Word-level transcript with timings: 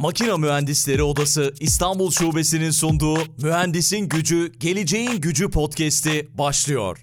Makina 0.00 0.36
Mühendisleri 0.36 1.02
Odası 1.02 1.54
İstanbul 1.60 2.10
Şubesi'nin 2.10 2.70
sunduğu 2.70 3.18
Mühendisin 3.42 4.08
Gücü, 4.08 4.52
Geleceğin 4.60 5.20
Gücü 5.20 5.50
podcast'i 5.50 6.28
başlıyor. 6.34 6.98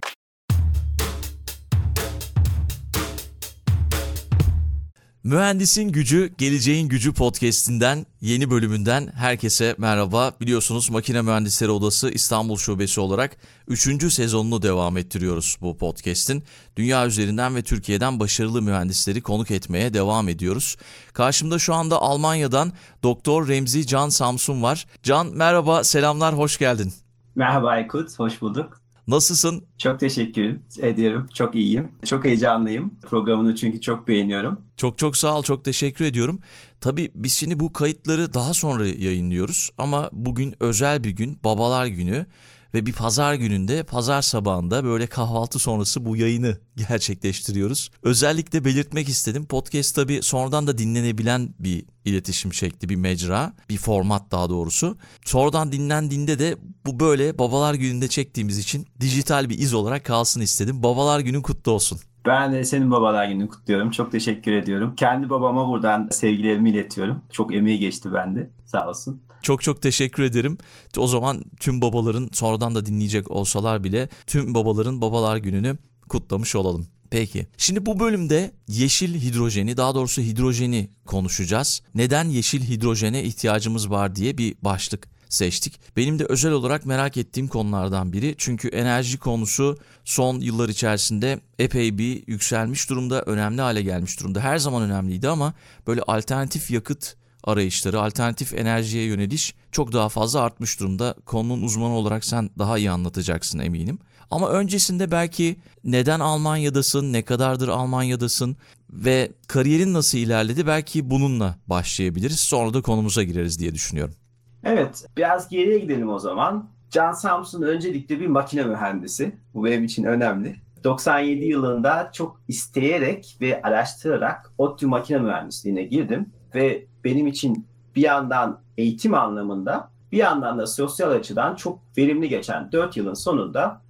Mühendisin 5.28 5.92
Gücü, 5.92 6.34
Geleceğin 6.38 6.90
Gücü 6.90 7.14
podcast'inden 7.14 8.06
yeni 8.22 8.52
bölümünden 8.52 9.08
herkese 9.16 9.76
merhaba. 9.78 10.32
Biliyorsunuz 10.42 10.90
Makine 10.90 11.22
Mühendisleri 11.22 11.72
Odası 11.72 12.10
İstanbul 12.10 12.58
Şubesi 12.58 13.02
olarak 13.02 13.38
3. 13.68 14.14
sezonunu 14.14 14.62
devam 14.62 14.98
ettiriyoruz 14.98 15.58
bu 15.62 15.78
podcast'in. 15.78 16.44
Dünya 16.78 17.08
üzerinden 17.08 17.56
ve 17.56 17.62
Türkiye'den 17.62 18.20
başarılı 18.20 18.62
mühendisleri 18.62 19.22
konuk 19.22 19.52
etmeye 19.52 19.94
devam 19.94 20.30
ediyoruz. 20.30 20.78
Karşımda 21.14 21.60
şu 21.60 21.74
anda 21.74 22.02
Almanya'dan 22.02 22.72
Doktor 23.04 23.48
Remzi 23.48 23.88
Can 23.88 24.10
Samsun 24.10 24.64
var. 24.64 24.86
Can 25.04 25.28
merhaba, 25.28 25.84
selamlar, 25.84 26.38
hoş 26.38 26.58
geldin. 26.58 26.94
Merhaba 27.36 27.70
Aykut, 27.70 28.20
hoş 28.20 28.42
bulduk. 28.42 28.87
Nasılsın? 29.08 29.64
Çok 29.78 30.00
teşekkür 30.00 30.60
ediyorum. 30.82 31.28
Çok 31.34 31.56
iyiyim. 31.56 31.92
Çok 32.06 32.26
heyecanlıyım. 32.26 32.92
Programını 33.02 33.56
çünkü 33.56 33.82
çok 33.82 34.08
beğeniyorum. 34.08 34.62
Çok 34.78 34.98
çok 34.98 35.18
sağ 35.18 35.38
ol. 35.38 35.44
Çok 35.44 35.66
teşekkür 35.66 36.06
ediyorum. 36.06 36.40
Tabii 36.82 37.12
biz 37.16 37.34
şimdi 37.34 37.60
bu 37.60 37.74
kayıtları 37.74 38.34
daha 38.34 38.54
sonra 38.54 38.88
yayınlıyoruz 38.88 39.70
ama 39.78 40.10
bugün 40.14 40.56
özel 40.60 41.04
bir 41.04 41.10
gün, 41.10 41.40
Babalar 41.44 41.86
Günü 41.86 42.26
ve 42.74 42.86
bir 42.86 42.94
pazar 42.94 43.34
gününde 43.34 43.84
pazar 43.84 44.22
sabahında 44.22 44.84
böyle 44.84 45.08
kahvaltı 45.08 45.60
sonrası 45.60 46.06
bu 46.06 46.16
yayını 46.16 46.58
gerçekleştiriyoruz. 46.76 47.92
Özellikle 48.04 48.66
belirtmek 48.66 49.10
istedim. 49.10 49.46
Podcast 49.46 49.96
tabii 49.96 50.20
sonradan 50.24 50.68
da 50.68 50.78
dinlenebilen 50.78 51.50
bir 51.60 51.86
iletişim 52.06 52.54
şekli, 52.54 52.90
bir 52.90 52.96
mecra, 52.96 53.54
bir 53.70 53.78
format 53.78 54.32
daha 54.32 54.50
doğrusu. 54.50 54.98
Sonradan 55.26 55.72
dinlendiğinde 55.72 56.40
de 56.40 56.58
bu 56.86 57.00
böyle 57.00 57.38
babalar 57.38 57.74
gününde 57.74 58.08
çektiğimiz 58.08 58.58
için 58.58 58.88
dijital 59.00 59.50
bir 59.50 59.60
iz 59.60 59.74
olarak 59.74 60.06
kalsın 60.06 60.42
istedim. 60.42 60.84
Babalar 60.84 61.20
günün 61.20 61.42
kutlu 61.42 61.72
olsun. 61.72 62.00
Ben 62.26 62.54
de 62.54 62.64
senin 62.64 62.92
babalar 62.92 63.26
gününü 63.26 63.50
kutluyorum. 63.50 63.92
Çok 63.92 64.12
teşekkür 64.12 64.52
ediyorum. 64.52 64.94
Kendi 64.96 65.30
babama 65.30 65.68
buradan 65.68 66.08
sevgilerimi 66.12 66.70
iletiyorum. 66.70 67.22
Çok 67.32 67.56
emeği 67.56 67.80
geçti 67.80 68.14
bende. 68.14 68.50
Sağ 68.66 68.90
olsun. 68.90 69.22
Çok 69.42 69.62
çok 69.62 69.82
teşekkür 69.82 70.24
ederim. 70.24 70.58
O 70.98 71.08
zaman 71.08 71.44
tüm 71.60 71.82
babaların 71.82 72.30
sonradan 72.34 72.76
da 72.76 72.86
dinleyecek 72.86 73.32
olsalar 73.32 73.84
bile 73.84 74.10
tüm 74.28 74.54
babaların 74.54 75.02
babalar 75.02 75.38
gününü 75.38 75.78
kutlamış 76.10 76.56
olalım. 76.56 76.88
Peki. 77.10 77.48
Şimdi 77.58 77.86
bu 77.86 78.00
bölümde 78.00 78.52
yeşil 78.68 79.22
hidrojeni, 79.22 79.78
daha 79.78 79.96
doğrusu 79.96 80.22
hidrojeni 80.22 80.90
konuşacağız. 81.06 81.82
Neden 81.96 82.30
yeşil 82.30 82.62
hidrojene 82.62 83.24
ihtiyacımız 83.24 83.90
var 83.90 84.16
diye 84.16 84.38
bir 84.38 84.56
başlık 84.62 85.08
seçtik. 85.30 85.80
Benim 85.98 86.20
de 86.20 86.26
özel 86.26 86.52
olarak 86.52 86.86
merak 86.86 87.18
ettiğim 87.18 87.48
konulardan 87.48 88.14
biri. 88.14 88.36
Çünkü 88.38 88.68
enerji 88.68 89.18
konusu 89.18 89.78
son 90.06 90.40
yıllar 90.40 90.70
içerisinde 90.70 91.40
epey 91.60 91.98
bir 91.98 92.28
yükselmiş 92.28 92.90
durumda, 92.90 93.22
önemli 93.22 93.62
hale 93.62 93.82
gelmiş 93.82 94.20
durumda. 94.20 94.40
Her 94.40 94.58
zaman 94.58 94.82
önemliydi 94.84 95.30
ama 95.30 95.54
böyle 95.88 96.02
alternatif 96.02 96.72
yakıt 96.72 97.16
arayışları, 97.48 98.02
alternatif 98.02 98.54
enerjiye 98.54 99.04
yöneliş 99.04 99.56
çok 99.72 99.94
daha 99.94 100.10
fazla 100.10 100.42
artmış 100.42 100.80
durumda. 100.80 101.16
Konunun 101.26 101.62
uzmanı 101.62 101.94
olarak 101.94 102.26
sen 102.26 102.50
daha 102.60 102.78
iyi 102.78 102.92
anlatacaksın 102.92 103.60
eminim. 103.60 104.00
Ama 104.32 104.50
öncesinde 104.50 105.12
belki 105.12 105.56
neden 105.84 106.20
Almanya'dasın, 106.20 107.14
ne 107.14 107.22
kadardır 107.22 107.68
Almanya'dasın 107.68 108.58
ve 108.90 109.32
kariyerin 109.48 109.94
nasıl 109.94 110.18
ilerledi 110.18 110.68
belki 110.68 111.10
bununla 111.10 111.56
başlayabiliriz. 111.68 112.40
Sonra 112.40 112.74
da 112.74 112.82
konumuza 112.82 113.24
gireriz 113.24 113.60
diye 113.60 113.74
düşünüyorum. 113.74 114.16
Evet, 114.64 115.06
biraz 115.18 115.50
geriye 115.50 115.80
gidelim 115.80 116.10
o 116.10 116.20
zaman. 116.20 116.70
Can 116.90 117.12
Samsun 117.12 117.62
öncelikle 117.62 118.20
bir 118.20 118.28
makine 118.28 118.64
mühendisi. 118.64 119.36
Bu 119.54 119.66
benim 119.66 119.84
için 119.84 120.04
önemli. 120.04 120.56
97 120.84 121.46
yılında 121.46 122.10
çok 122.14 122.42
isteyerek 122.48 123.38
ve 123.42 123.62
araştırarak 123.62 124.54
ODTÜ 124.58 124.88
makine 124.88 125.18
mühendisliğine 125.18 125.84
girdim 125.84 126.34
ve 126.58 126.86
benim 127.04 127.28
için 127.28 127.68
bir 127.96 128.02
yandan 128.02 128.60
eğitim 128.78 129.14
anlamında 129.14 129.90
bir 130.12 130.18
yandan 130.18 130.60
da 130.60 130.68
sosyal 130.68 131.12
açıdan 131.12 131.56
çok 131.56 131.80
verimli 131.98 132.30
geçen 132.30 132.72
4 132.72 132.98
yılın 132.98 133.14
sonunda 133.14 133.82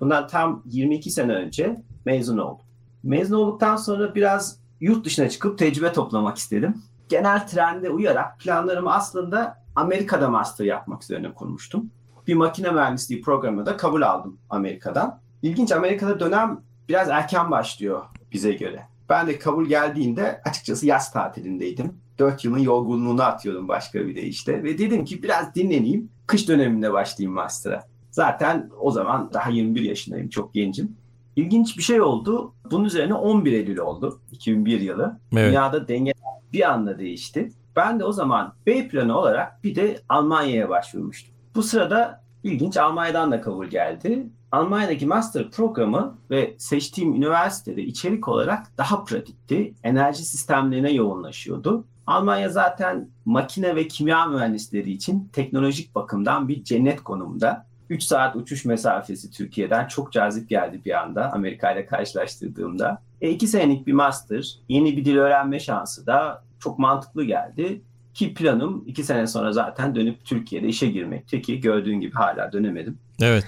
bundan 0.00 0.26
tam 0.28 0.62
22 0.66 1.10
sene 1.10 1.32
önce 1.32 1.82
mezun 2.04 2.38
oldum. 2.38 2.66
Mezun 3.02 3.36
olduktan 3.36 3.76
sonra 3.76 4.14
biraz 4.14 4.60
yurt 4.80 5.04
dışına 5.04 5.28
çıkıp 5.28 5.58
tecrübe 5.58 5.92
toplamak 5.92 6.36
istedim. 6.36 6.82
Genel 7.08 7.46
trende 7.46 7.90
uyarak 7.90 8.38
planlarımı 8.38 8.94
aslında 8.94 9.62
Amerika'da 9.76 10.30
master 10.30 10.64
yapmak 10.64 11.02
üzerine 11.02 11.34
kurmuştum. 11.34 11.90
Bir 12.26 12.34
makine 12.34 12.70
mühendisliği 12.70 13.22
programına 13.22 13.66
da 13.66 13.76
kabul 13.76 14.02
aldım 14.02 14.38
Amerika'dan. 14.50 15.20
İlginç 15.42 15.72
Amerika'da 15.72 16.20
dönem 16.20 16.60
biraz 16.88 17.08
erken 17.08 17.50
başlıyor 17.50 18.04
bize 18.32 18.52
göre. 18.52 18.86
Ben 19.08 19.26
de 19.26 19.38
kabul 19.38 19.66
geldiğinde 19.66 20.40
açıkçası 20.44 20.86
yaz 20.86 21.12
tatilindeydim. 21.12 22.05
4 22.18 22.44
yılın 22.44 22.58
yorgunluğunu 22.58 23.22
atıyordum 23.22 23.68
başka 23.68 24.06
bir 24.06 24.16
de 24.16 24.22
işte. 24.22 24.62
Ve 24.62 24.78
dedim 24.78 25.04
ki 25.04 25.22
biraz 25.22 25.54
dinleneyim. 25.54 26.08
Kış 26.26 26.48
döneminde 26.48 26.92
başlayayım 26.92 27.34
master'a. 27.34 27.82
Zaten 28.10 28.70
o 28.80 28.90
zaman 28.90 29.30
daha 29.32 29.50
21 29.50 29.80
yaşındayım. 29.80 30.28
Çok 30.28 30.54
gencim. 30.54 30.96
İlginç 31.36 31.78
bir 31.78 31.82
şey 31.82 32.00
oldu. 32.00 32.54
Bunun 32.70 32.84
üzerine 32.84 33.14
11 33.14 33.52
Eylül 33.52 33.78
oldu. 33.78 34.20
2001 34.32 34.80
yılı. 34.80 35.20
Evet. 35.32 35.48
Dünyada 35.48 35.88
denge 35.88 36.12
bir 36.52 36.72
anda 36.72 36.98
değişti. 36.98 37.52
Ben 37.76 38.00
de 38.00 38.04
o 38.04 38.12
zaman 38.12 38.54
B 38.66 38.88
planı 38.88 39.18
olarak 39.18 39.64
bir 39.64 39.74
de 39.74 40.00
Almanya'ya 40.08 40.68
başvurmuştum. 40.68 41.34
Bu 41.54 41.62
sırada 41.62 42.24
ilginç 42.42 42.76
Almanya'dan 42.76 43.32
da 43.32 43.40
kabul 43.40 43.66
geldi. 43.66 44.26
Almanya'daki 44.52 45.06
master 45.06 45.50
programı 45.50 46.18
ve 46.30 46.54
seçtiğim 46.58 47.14
üniversitede 47.14 47.82
içerik 47.82 48.28
olarak 48.28 48.78
daha 48.78 49.04
pratikti. 49.04 49.74
Enerji 49.82 50.24
sistemlerine 50.24 50.92
yoğunlaşıyordu. 50.92 51.84
Almanya 52.06 52.48
zaten 52.48 53.08
makine 53.24 53.76
ve 53.76 53.88
kimya 53.88 54.26
mühendisleri 54.26 54.90
için 54.90 55.28
teknolojik 55.32 55.94
bakımdan 55.94 56.48
bir 56.48 56.64
cennet 56.64 57.02
konumda. 57.02 57.66
3 57.90 58.02
saat 58.02 58.36
uçuş 58.36 58.64
mesafesi 58.64 59.30
Türkiye'den 59.30 59.88
çok 59.88 60.12
cazip 60.12 60.48
geldi 60.48 60.80
bir 60.84 61.02
anda 61.02 61.32
Amerika 61.32 61.72
ile 61.72 61.86
karşılaştırdığımda. 61.86 63.02
E, 63.20 63.30
iki 63.30 63.46
senelik 63.46 63.86
bir 63.86 63.92
master, 63.92 64.58
yeni 64.68 64.96
bir 64.96 65.04
dil 65.04 65.16
öğrenme 65.16 65.60
şansı 65.60 66.06
da 66.06 66.42
çok 66.58 66.78
mantıklı 66.78 67.24
geldi. 67.24 67.82
Ki 68.14 68.34
planım 68.34 68.84
iki 68.86 69.04
sene 69.04 69.26
sonra 69.26 69.52
zaten 69.52 69.94
dönüp 69.94 70.24
Türkiye'de 70.24 70.68
işe 70.68 70.86
girmekti 70.86 71.42
ki 71.42 71.60
gördüğün 71.60 72.00
gibi 72.00 72.12
hala 72.12 72.52
dönemedim. 72.52 72.98
Evet. 73.22 73.46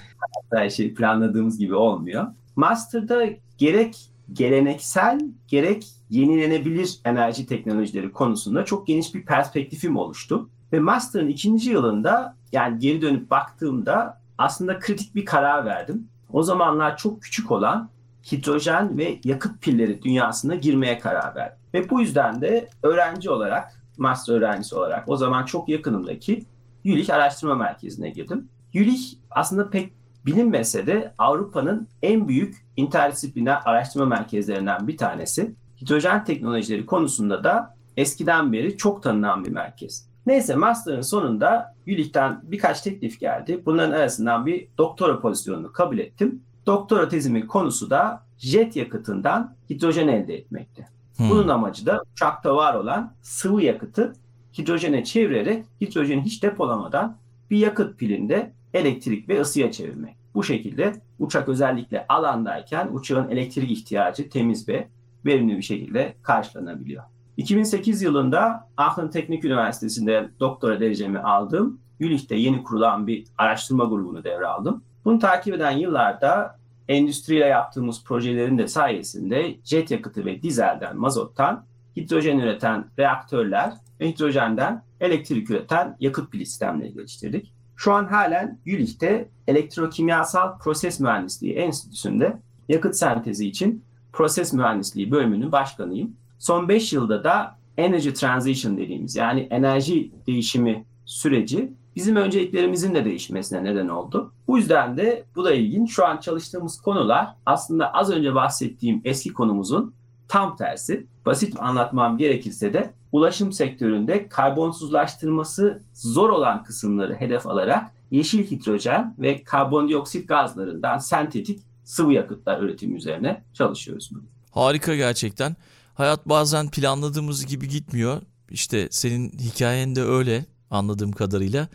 Her 0.53 0.69
şey 0.69 0.93
planladığımız 0.93 1.57
gibi 1.57 1.75
olmuyor. 1.75 2.27
Master'da 2.55 3.25
gerek 3.57 3.95
geleneksel 4.33 5.19
gerek 5.47 5.87
yenilenebilir 6.09 6.99
enerji 7.05 7.45
teknolojileri 7.45 8.11
konusunda 8.11 8.65
çok 8.65 8.87
geniş 8.87 9.15
bir 9.15 9.25
perspektifim 9.25 9.97
oluştu. 9.97 10.49
Ve 10.73 10.79
master'ın 10.79 11.27
ikinci 11.27 11.69
yılında 11.69 12.35
yani 12.51 12.79
geri 12.79 13.01
dönüp 13.01 13.31
baktığımda 13.31 14.21
aslında 14.37 14.79
kritik 14.79 15.15
bir 15.15 15.25
karar 15.25 15.65
verdim. 15.65 16.07
O 16.33 16.43
zamanlar 16.43 16.97
çok 16.97 17.21
küçük 17.21 17.51
olan 17.51 17.89
hidrojen 18.31 18.97
ve 18.97 19.19
yakıt 19.23 19.61
pilleri 19.61 20.01
dünyasına 20.01 20.55
girmeye 20.55 20.99
karar 20.99 21.35
verdim. 21.35 21.57
Ve 21.73 21.89
bu 21.89 22.01
yüzden 22.01 22.41
de 22.41 22.69
öğrenci 22.83 23.29
olarak, 23.29 23.81
master 23.97 24.33
öğrencisi 24.33 24.75
olarak 24.75 25.09
o 25.09 25.17
zaman 25.17 25.45
çok 25.45 25.69
yakınımdaki 25.69 26.45
Jülich 26.85 27.09
Araştırma 27.09 27.55
Merkezi'ne 27.55 28.09
girdim. 28.09 28.49
Jülich 28.73 29.13
aslında 29.31 29.69
pek 29.69 29.93
bilinmese 30.25 30.87
de 30.87 31.13
Avrupa'nın 31.17 31.87
en 32.01 32.27
büyük 32.27 32.65
interdisipliner 32.77 33.61
araştırma 33.65 34.05
merkezlerinden 34.05 34.87
bir 34.87 34.97
tanesi. 34.97 35.55
Hidrojen 35.81 36.25
teknolojileri 36.25 36.85
konusunda 36.85 37.43
da 37.43 37.75
eskiden 37.97 38.53
beri 38.53 38.77
çok 38.77 39.03
tanınan 39.03 39.45
bir 39.45 39.51
merkez. 39.51 40.09
Neyse 40.25 40.55
master'ın 40.55 41.01
sonunda 41.01 41.75
Jülich'ten 41.87 42.39
birkaç 42.43 42.81
teklif 42.81 43.19
geldi. 43.19 43.61
Bunların 43.65 43.91
arasından 43.91 44.45
bir 44.45 44.67
doktora 44.77 45.19
pozisyonunu 45.19 45.71
kabul 45.71 45.97
ettim. 45.99 46.43
Doktora 46.65 47.09
tezimin 47.09 47.47
konusu 47.47 47.89
da 47.89 48.23
jet 48.37 48.75
yakıtından 48.75 49.55
hidrojen 49.69 50.07
elde 50.07 50.35
etmekti. 50.35 50.87
Hmm. 51.17 51.29
Bunun 51.29 51.47
amacı 51.47 51.85
da 51.85 52.03
uçakta 52.13 52.55
var 52.55 52.73
olan 52.73 53.13
sıvı 53.21 53.61
yakıtı 53.61 54.13
hidrojene 54.57 55.03
çevirerek 55.03 55.65
hidrojeni 55.81 56.21
hiç 56.21 56.43
depolamadan 56.43 57.17
bir 57.49 57.57
yakıt 57.57 57.99
pilinde 57.99 58.53
elektrik 58.73 59.29
ve 59.29 59.41
ısıya 59.41 59.71
çevirmek. 59.71 60.15
Bu 60.33 60.43
şekilde 60.43 60.93
uçak 61.19 61.49
özellikle 61.49 62.05
alandayken 62.09 62.89
uçağın 62.93 63.29
elektrik 63.29 63.71
ihtiyacı 63.71 64.29
temiz 64.29 64.67
ve 64.67 64.87
verimli 65.25 65.57
bir 65.57 65.61
şekilde 65.61 66.15
karşılanabiliyor. 66.21 67.03
2008 67.37 68.01
yılında 68.01 68.69
Aachen 68.77 69.09
Teknik 69.09 69.45
Üniversitesi'nde 69.45 70.29
doktora 70.39 70.79
derecemi 70.79 71.19
aldım. 71.19 71.79
Jülich'te 71.99 72.35
yeni 72.35 72.63
kurulan 72.63 73.07
bir 73.07 73.25
araştırma 73.37 73.85
grubunu 73.85 74.23
devraldım. 74.23 74.83
Bunu 75.05 75.19
takip 75.19 75.55
eden 75.55 75.71
yıllarda 75.71 76.59
endüstriyle 76.87 77.45
yaptığımız 77.45 78.03
projelerin 78.03 78.57
de 78.57 78.67
sayesinde 78.67 79.55
jet 79.63 79.91
yakıtı 79.91 80.25
ve 80.25 80.41
dizelden, 80.41 80.97
mazottan 80.97 81.65
hidrojen 81.97 82.39
üreten 82.39 82.85
reaktörler 82.99 83.73
ve 83.99 84.09
hidrojenden 84.09 84.83
elektrik 84.99 85.49
üreten 85.49 85.97
yakıt 85.99 86.31
pili 86.31 86.45
sistemleri 86.45 86.93
geliştirdik. 86.93 87.53
Şu 87.79 87.93
an 87.93 88.05
halen 88.05 88.59
Jülich'te 88.65 89.29
elektrokimyasal 89.47 90.57
proses 90.57 90.99
mühendisliği 90.99 91.53
enstitüsünde 91.53 92.37
yakıt 92.69 92.95
sentezi 92.95 93.47
için 93.47 93.83
proses 94.13 94.53
mühendisliği 94.53 95.11
bölümünün 95.11 95.51
başkanıyım. 95.51 96.15
Son 96.39 96.69
5 96.69 96.93
yılda 96.93 97.23
da 97.23 97.55
energy 97.77 98.09
transition 98.09 98.77
dediğimiz 98.77 99.15
yani 99.15 99.47
enerji 99.49 100.11
değişimi 100.27 100.85
süreci 101.05 101.73
bizim 101.95 102.15
önceliklerimizin 102.15 102.95
de 102.95 103.05
değişmesine 103.05 103.63
neden 103.63 103.87
oldu. 103.87 104.33
Bu 104.47 104.57
yüzden 104.57 104.97
de 104.97 105.23
bu 105.35 105.43
da 105.43 105.53
ilginç. 105.53 105.91
Şu 105.91 106.05
an 106.05 106.17
çalıştığımız 106.17 106.81
konular 106.81 107.35
aslında 107.45 107.93
az 107.93 108.11
önce 108.11 108.35
bahsettiğim 108.35 109.01
eski 109.05 109.33
konumuzun 109.33 109.93
tam 110.27 110.55
tersi. 110.55 111.05
Basit 111.25 111.59
anlatmam 111.59 112.17
gerekirse 112.17 112.73
de 112.73 112.93
ulaşım 113.11 113.51
sektöründe 113.51 114.29
karbonsuzlaştırması 114.29 115.83
zor 115.93 116.29
olan 116.29 116.63
kısımları 116.63 117.13
hedef 117.13 117.47
alarak 117.47 117.91
yeşil 118.11 118.51
hidrojen 118.51 119.15
ve 119.19 119.43
karbondioksit 119.43 120.27
gazlarından 120.27 120.97
sentetik 120.97 121.59
sıvı 121.83 122.13
yakıtlar 122.13 122.61
üretimi 122.61 122.97
üzerine 122.97 123.43
çalışıyoruz. 123.53 124.09
Harika 124.51 124.95
gerçekten. 124.95 125.55
Hayat 125.93 126.29
bazen 126.29 126.69
planladığımız 126.69 127.45
gibi 127.45 127.69
gitmiyor. 127.69 128.21
İşte 128.49 128.87
senin 128.91 129.29
hikayen 129.29 129.95
de 129.95 130.03
öyle 130.03 130.45
anladığım 130.71 131.11
kadarıyla. 131.11 131.67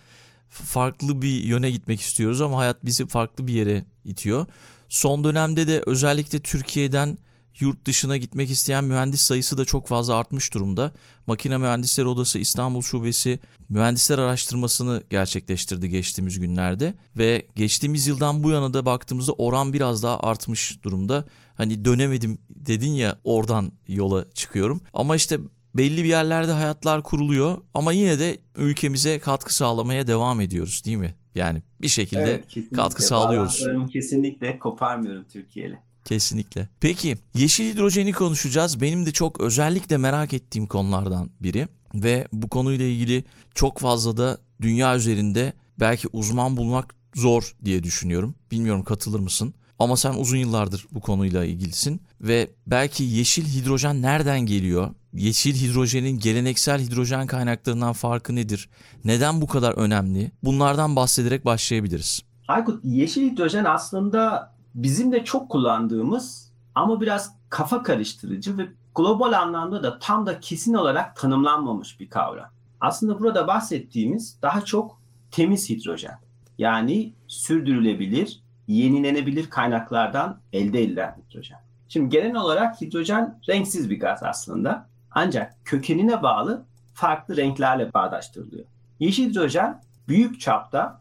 Farklı 0.48 1.22
bir 1.22 1.42
yöne 1.42 1.70
gitmek 1.70 2.00
istiyoruz 2.00 2.40
ama 2.40 2.58
hayat 2.58 2.84
bizi 2.84 3.06
farklı 3.06 3.46
bir 3.46 3.52
yere 3.52 3.84
itiyor. 4.04 4.46
Son 4.88 5.24
dönemde 5.24 5.66
de 5.66 5.82
özellikle 5.86 6.38
Türkiye'den 6.38 7.18
yurt 7.60 7.86
dışına 7.86 8.16
gitmek 8.16 8.50
isteyen 8.50 8.84
mühendis 8.84 9.20
sayısı 9.20 9.58
da 9.58 9.64
çok 9.64 9.88
fazla 9.88 10.14
artmış 10.14 10.54
durumda. 10.54 10.92
Makine 11.26 11.58
Mühendisleri 11.58 12.06
Odası 12.06 12.38
İstanbul 12.38 12.82
Şubesi 12.82 13.38
mühendisler 13.68 14.18
araştırmasını 14.18 15.02
gerçekleştirdi 15.10 15.88
geçtiğimiz 15.88 16.40
günlerde 16.40 16.94
ve 17.16 17.46
geçtiğimiz 17.56 18.06
yıldan 18.06 18.42
bu 18.42 18.50
yana 18.50 18.74
da 18.74 18.86
baktığımızda 18.86 19.32
oran 19.32 19.72
biraz 19.72 20.02
daha 20.02 20.20
artmış 20.20 20.82
durumda. 20.82 21.24
Hani 21.54 21.84
dönemedim 21.84 22.38
dedin 22.50 22.92
ya 22.92 23.18
oradan 23.24 23.72
yola 23.88 24.24
çıkıyorum. 24.34 24.80
Ama 24.92 25.16
işte 25.16 25.38
belli 25.74 26.04
bir 26.04 26.08
yerlerde 26.08 26.52
hayatlar 26.52 27.02
kuruluyor 27.02 27.58
ama 27.74 27.92
yine 27.92 28.18
de 28.18 28.38
ülkemize 28.56 29.18
katkı 29.18 29.54
sağlamaya 29.54 30.06
devam 30.06 30.40
ediyoruz 30.40 30.82
değil 30.84 30.96
mi? 30.96 31.14
Yani 31.34 31.62
bir 31.82 31.88
şekilde 31.88 32.42
evet, 32.56 32.70
katkı 32.74 33.02
sağlıyoruz. 33.02 33.66
Kesinlikle 33.92 34.58
koparmıyorum 34.58 35.24
Türkiye'yle. 35.32 35.82
Kesinlikle. 36.04 36.68
Peki 36.80 37.16
yeşil 37.34 37.72
hidrojeni 37.72 38.12
konuşacağız. 38.12 38.80
Benim 38.80 39.06
de 39.06 39.12
çok 39.12 39.40
özellikle 39.40 39.96
merak 39.96 40.32
ettiğim 40.32 40.66
konulardan 40.66 41.30
biri 41.40 41.68
ve 41.94 42.28
bu 42.32 42.48
konuyla 42.48 42.86
ilgili 42.86 43.24
çok 43.54 43.78
fazla 43.78 44.16
da 44.16 44.38
dünya 44.60 44.96
üzerinde 44.96 45.52
belki 45.80 46.08
uzman 46.12 46.56
bulmak 46.56 46.94
zor 47.14 47.56
diye 47.64 47.82
düşünüyorum. 47.82 48.34
Bilmiyorum 48.50 48.84
katılır 48.84 49.20
mısın? 49.20 49.54
Ama 49.78 49.96
sen 49.96 50.14
uzun 50.14 50.36
yıllardır 50.36 50.86
bu 50.92 51.00
konuyla 51.00 51.44
ilgilisin 51.44 52.00
ve 52.20 52.50
belki 52.66 53.04
yeşil 53.04 53.44
hidrojen 53.44 54.02
nereden 54.02 54.40
geliyor? 54.40 54.90
Yeşil 55.12 55.54
hidrojenin 55.54 56.18
geleneksel 56.18 56.80
hidrojen 56.80 57.26
kaynaklarından 57.26 57.92
farkı 57.92 58.34
nedir? 58.34 58.68
Neden 59.04 59.40
bu 59.40 59.46
kadar 59.46 59.72
önemli? 59.72 60.32
Bunlardan 60.42 60.96
bahsederek 60.96 61.44
başlayabiliriz. 61.44 62.22
Aykut, 62.48 62.84
yeşil 62.84 63.30
hidrojen 63.30 63.64
aslında 63.64 64.53
bizim 64.74 65.12
de 65.12 65.24
çok 65.24 65.50
kullandığımız 65.50 66.52
ama 66.74 67.00
biraz 67.00 67.36
kafa 67.48 67.82
karıştırıcı 67.82 68.58
ve 68.58 68.68
global 68.94 69.32
anlamda 69.32 69.82
da 69.82 69.98
tam 69.98 70.26
da 70.26 70.40
kesin 70.40 70.74
olarak 70.74 71.16
tanımlanmamış 71.16 72.00
bir 72.00 72.10
kavram. 72.10 72.50
Aslında 72.80 73.20
burada 73.20 73.46
bahsettiğimiz 73.46 74.38
daha 74.42 74.64
çok 74.64 75.00
temiz 75.30 75.70
hidrojen. 75.70 76.18
Yani 76.58 77.12
sürdürülebilir, 77.26 78.42
yenilenebilir 78.68 79.50
kaynaklardan 79.50 80.40
elde 80.52 80.82
edilen 80.82 81.16
hidrojen. 81.16 81.60
Şimdi 81.88 82.08
genel 82.08 82.36
olarak 82.36 82.80
hidrojen 82.80 83.40
renksiz 83.48 83.90
bir 83.90 84.00
gaz 84.00 84.22
aslında. 84.22 84.86
Ancak 85.10 85.56
kökenine 85.64 86.22
bağlı 86.22 86.64
farklı 86.94 87.36
renklerle 87.36 87.92
bağdaştırılıyor. 87.92 88.64
Yeşil 89.00 89.30
hidrojen 89.30 89.82
büyük 90.08 90.40
çapta 90.40 91.00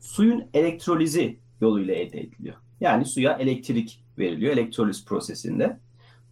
suyun 0.00 0.44
elektrolizi 0.54 1.38
yoluyla 1.60 1.94
elde 1.94 2.20
ediliyor. 2.20 2.56
Yani 2.80 3.04
suya 3.04 3.32
elektrik 3.32 4.04
veriliyor 4.18 4.52
elektroliz 4.52 5.04
prosesinde. 5.04 5.78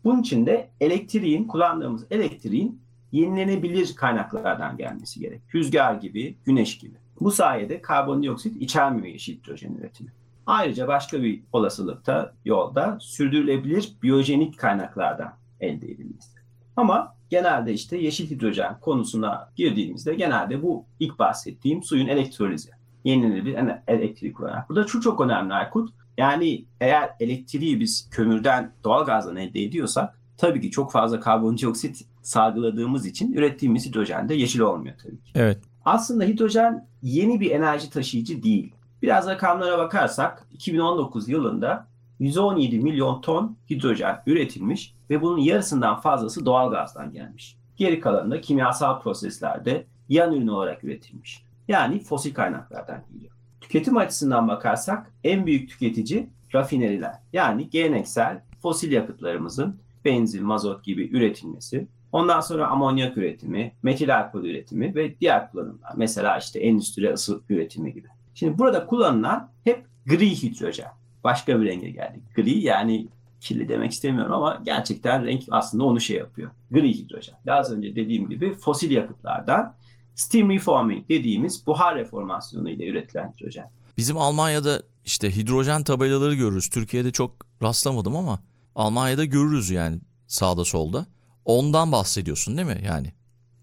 Bunun 0.04 0.20
için 0.20 0.46
de 0.46 0.70
elektriğin, 0.80 1.44
kullandığımız 1.44 2.06
elektriğin 2.10 2.80
yenilenebilir 3.12 3.94
kaynaklardan 3.96 4.76
gelmesi 4.76 5.20
gerek. 5.20 5.40
Rüzgar 5.54 5.94
gibi, 5.94 6.36
güneş 6.44 6.78
gibi. 6.78 6.94
Bu 7.20 7.30
sayede 7.30 7.82
karbondioksit 7.82 8.62
içermiyor 8.62 9.06
yeşil 9.06 9.38
hidrojen 9.38 9.74
üretimi. 9.74 10.12
Ayrıca 10.46 10.88
başka 10.88 11.22
bir 11.22 11.42
olasılıkta 11.52 12.32
yolda 12.44 12.98
sürdürülebilir 13.00 13.92
biyojenik 14.02 14.58
kaynaklardan 14.58 15.32
elde 15.60 15.90
edilmesi. 15.90 16.38
Ama 16.76 17.16
genelde 17.30 17.72
işte 17.72 17.96
yeşil 17.96 18.30
hidrojen 18.30 18.80
konusuna 18.80 19.52
girdiğimizde 19.56 20.14
genelde 20.14 20.62
bu 20.62 20.84
ilk 21.00 21.18
bahsettiğim 21.18 21.82
suyun 21.82 22.06
elektrolizi. 22.06 22.70
Yenilenebilir 23.04 23.58
elektrik 23.88 24.40
olarak. 24.40 24.68
Burada 24.68 24.86
şu 24.86 25.00
çok 25.00 25.20
önemli 25.20 25.54
Aykut. 25.54 25.94
Yani 26.18 26.64
eğer 26.80 27.10
elektriği 27.20 27.80
biz 27.80 28.10
kömürden, 28.10 28.72
doğal 28.84 29.04
gazdan 29.04 29.36
elde 29.36 29.62
ediyorsak 29.62 30.18
tabii 30.38 30.60
ki 30.60 30.70
çok 30.70 30.92
fazla 30.92 31.20
karbondioksit 31.20 32.06
salgıladığımız 32.22 33.06
için 33.06 33.32
ürettiğimiz 33.32 33.86
hidrojen 33.86 34.28
de 34.28 34.34
yeşil 34.34 34.60
olmuyor 34.60 34.94
tabii 35.02 35.22
ki. 35.22 35.32
Evet. 35.34 35.58
Aslında 35.84 36.24
hidrojen 36.24 36.88
yeni 37.02 37.40
bir 37.40 37.50
enerji 37.50 37.90
taşıyıcı 37.90 38.42
değil. 38.42 38.74
Biraz 39.02 39.26
rakamlara 39.26 39.78
bakarsak 39.78 40.46
2019 40.52 41.28
yılında 41.28 41.86
117 42.18 42.78
milyon 42.78 43.20
ton 43.20 43.56
hidrojen 43.70 44.22
üretilmiş 44.26 44.94
ve 45.10 45.22
bunun 45.22 45.38
yarısından 45.38 46.00
fazlası 46.00 46.46
doğal 46.46 46.70
gazdan 46.70 47.12
gelmiş. 47.12 47.56
Geri 47.76 48.00
kalanı 48.00 48.30
da 48.30 48.40
kimyasal 48.40 49.00
proseslerde 49.00 49.86
yan 50.08 50.32
ürün 50.32 50.46
olarak 50.46 50.84
üretilmiş. 50.84 51.44
Yani 51.68 52.00
fosil 52.00 52.34
kaynaklardan 52.34 53.04
geliyor. 53.12 53.33
Tüketim 53.64 53.96
açısından 53.96 54.48
bakarsak 54.48 55.12
en 55.24 55.46
büyük 55.46 55.70
tüketici 55.70 56.28
rafineriler. 56.54 57.14
Yani 57.32 57.70
geleneksel 57.70 58.42
fosil 58.62 58.92
yakıtlarımızın 58.92 59.76
benzin, 60.04 60.44
mazot 60.44 60.84
gibi 60.84 61.08
üretilmesi. 61.16 61.88
Ondan 62.12 62.40
sonra 62.40 62.66
amonyak 62.66 63.16
üretimi, 63.16 63.72
metil 63.82 64.16
alkol 64.16 64.44
üretimi 64.44 64.94
ve 64.94 65.20
diğer 65.20 65.50
kullanımlar. 65.50 65.92
Mesela 65.96 66.38
işte 66.38 66.60
endüstri 66.60 67.12
ısı 67.12 67.40
üretimi 67.48 67.92
gibi. 67.92 68.08
Şimdi 68.34 68.58
burada 68.58 68.86
kullanılan 68.86 69.50
hep 69.64 69.86
gri 70.06 70.42
hidrojen. 70.42 70.90
Başka 71.24 71.60
bir 71.60 71.66
renge 71.66 71.90
geldik. 71.90 72.22
Gri 72.36 72.58
yani 72.58 73.08
kirli 73.40 73.68
demek 73.68 73.92
istemiyorum 73.92 74.32
ama 74.32 74.62
gerçekten 74.64 75.26
renk 75.26 75.42
aslında 75.50 75.84
onu 75.84 76.00
şey 76.00 76.16
yapıyor. 76.16 76.50
Gri 76.70 76.92
hidrojen. 76.92 77.34
Daha 77.46 77.62
önce 77.62 77.96
dediğim 77.96 78.28
gibi 78.28 78.54
fosil 78.54 78.90
yakıtlardan 78.90 79.74
steam 80.14 80.50
reforming 80.50 81.08
dediğimiz 81.08 81.66
buhar 81.66 81.96
reformasyonu 81.96 82.70
ile 82.70 82.86
üretilen 82.86 83.32
hidrojen. 83.32 83.70
Bizim 83.96 84.16
Almanya'da 84.16 84.82
işte 85.04 85.36
hidrojen 85.36 85.82
tabelaları 85.82 86.34
görürüz. 86.34 86.68
Türkiye'de 86.68 87.10
çok 87.10 87.46
rastlamadım 87.62 88.16
ama 88.16 88.38
Almanya'da 88.74 89.24
görürüz 89.24 89.70
yani 89.70 89.98
sağda 90.26 90.64
solda. 90.64 91.06
Ondan 91.44 91.92
bahsediyorsun 91.92 92.56
değil 92.56 92.68
mi 92.68 92.82
yani? 92.86 93.12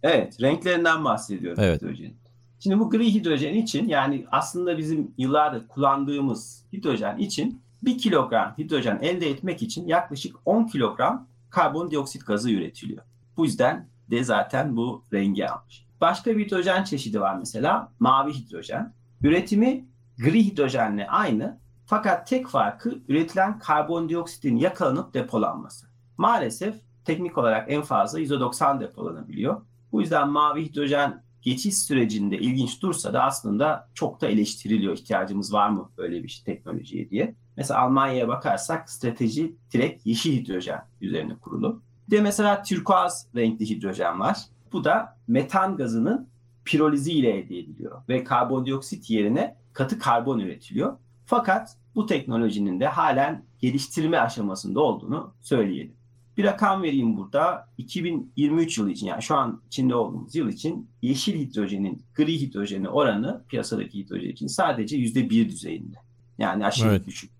Evet, 0.03 0.41
renklerinden 0.41 1.05
bahsediyorum 1.05 1.63
evet. 1.63 1.81
hidrojenin. 1.81 2.17
Şimdi 2.59 2.79
bu 2.79 2.89
gri 2.89 3.13
hidrojen 3.13 3.53
için 3.53 3.87
yani 3.87 4.25
aslında 4.31 4.77
bizim 4.77 5.11
yıllardır 5.17 5.67
kullandığımız 5.67 6.63
hidrojen 6.73 7.17
için 7.17 7.61
1 7.83 7.97
kilogram 7.97 8.53
hidrojen 8.57 8.99
elde 9.01 9.29
etmek 9.29 9.61
için 9.61 9.87
yaklaşık 9.87 10.35
10 10.45 10.65
kilogram 10.67 11.27
karbondioksit 11.49 12.25
gazı 12.25 12.51
üretiliyor. 12.51 13.03
Bu 13.37 13.45
yüzden 13.45 13.87
de 14.11 14.23
zaten 14.23 14.77
bu 14.77 15.03
rengi 15.13 15.49
almış. 15.49 15.85
Başka 16.01 16.37
bir 16.37 16.45
hidrojen 16.45 16.83
çeşidi 16.83 17.21
var 17.21 17.35
mesela 17.35 17.91
mavi 17.99 18.33
hidrojen. 18.33 18.93
Üretimi 19.21 19.85
gri 20.17 20.45
hidrojenle 20.45 21.07
aynı 21.07 21.59
fakat 21.85 22.27
tek 22.27 22.47
farkı 22.47 22.99
üretilen 23.07 23.59
karbondioksitin 23.59 24.55
yakalanıp 24.55 25.13
depolanması. 25.13 25.87
Maalesef 26.17 26.75
teknik 27.05 27.37
olarak 27.37 27.71
en 27.71 27.81
fazla 27.81 28.19
%90 28.19 28.79
depolanabiliyor. 28.79 29.61
Bu 29.91 30.01
yüzden 30.01 30.29
mavi 30.29 30.65
hidrojen 30.65 31.23
geçiş 31.41 31.77
sürecinde 31.77 32.37
ilginç 32.37 32.81
dursa 32.81 33.13
da 33.13 33.23
aslında 33.23 33.89
çok 33.93 34.21
da 34.21 34.27
eleştiriliyor. 34.27 34.93
İhtiyacımız 34.93 35.53
var 35.53 35.69
mı 35.69 35.89
böyle 35.97 36.23
bir 36.23 36.41
teknolojiye 36.45 37.09
diye. 37.09 37.35
Mesela 37.57 37.79
Almanya'ya 37.79 38.27
bakarsak 38.27 38.89
strateji 38.89 39.55
direkt 39.73 40.05
yeşil 40.05 40.31
hidrojen 40.31 40.81
üzerine 41.01 41.35
kurulu. 41.35 41.81
Bir 42.11 42.17
de 42.17 42.21
mesela 42.21 42.63
turkuaz 42.63 43.27
renkli 43.35 43.69
hidrojen 43.69 44.19
var. 44.19 44.37
Bu 44.71 44.83
da 44.83 45.17
metan 45.27 45.77
gazının 45.77 46.27
pirolizi 46.65 47.11
ile 47.11 47.29
elde 47.29 47.59
ediliyor 47.59 48.01
ve 48.09 48.23
karbondioksit 48.23 49.09
yerine 49.09 49.55
katı 49.73 49.99
karbon 49.99 50.39
üretiliyor. 50.39 50.97
Fakat 51.25 51.77
bu 51.95 52.05
teknolojinin 52.05 52.79
de 52.79 52.87
halen 52.87 53.45
geliştirme 53.59 54.17
aşamasında 54.17 54.79
olduğunu 54.79 55.33
söyleyelim. 55.41 55.93
Bir 56.37 56.43
rakam 56.43 56.83
vereyim 56.83 57.17
burada. 57.17 57.69
2023 57.77 58.77
yılı 58.77 58.91
için 58.91 59.07
yani 59.07 59.21
şu 59.21 59.35
an 59.35 59.61
içinde 59.67 59.95
olduğumuz 59.95 60.35
yıl 60.35 60.49
için 60.49 60.89
yeşil 61.01 61.39
hidrojenin 61.39 62.03
gri 62.15 62.41
hidrojeni 62.41 62.89
oranı 62.89 63.43
piyasadaki 63.47 63.99
hidrojen 63.99 64.29
için 64.29 64.47
sadece 64.47 64.97
%1 64.97 65.49
düzeyinde. 65.49 65.97
Yani 66.37 66.65
aşırı 66.65 66.89
Evet. 66.89 67.05
düşük. 67.05 67.31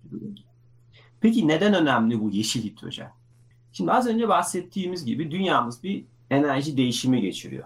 Peki 1.20 1.48
neden 1.48 1.74
önemli 1.74 2.20
bu 2.20 2.30
yeşil 2.30 2.62
hidrojen? 2.62 3.21
Şimdi 3.72 3.92
az 3.92 4.06
önce 4.06 4.28
bahsettiğimiz 4.28 5.04
gibi 5.04 5.30
dünyamız 5.30 5.82
bir 5.82 6.04
enerji 6.30 6.76
değişimi 6.76 7.20
geçiriyor. 7.20 7.64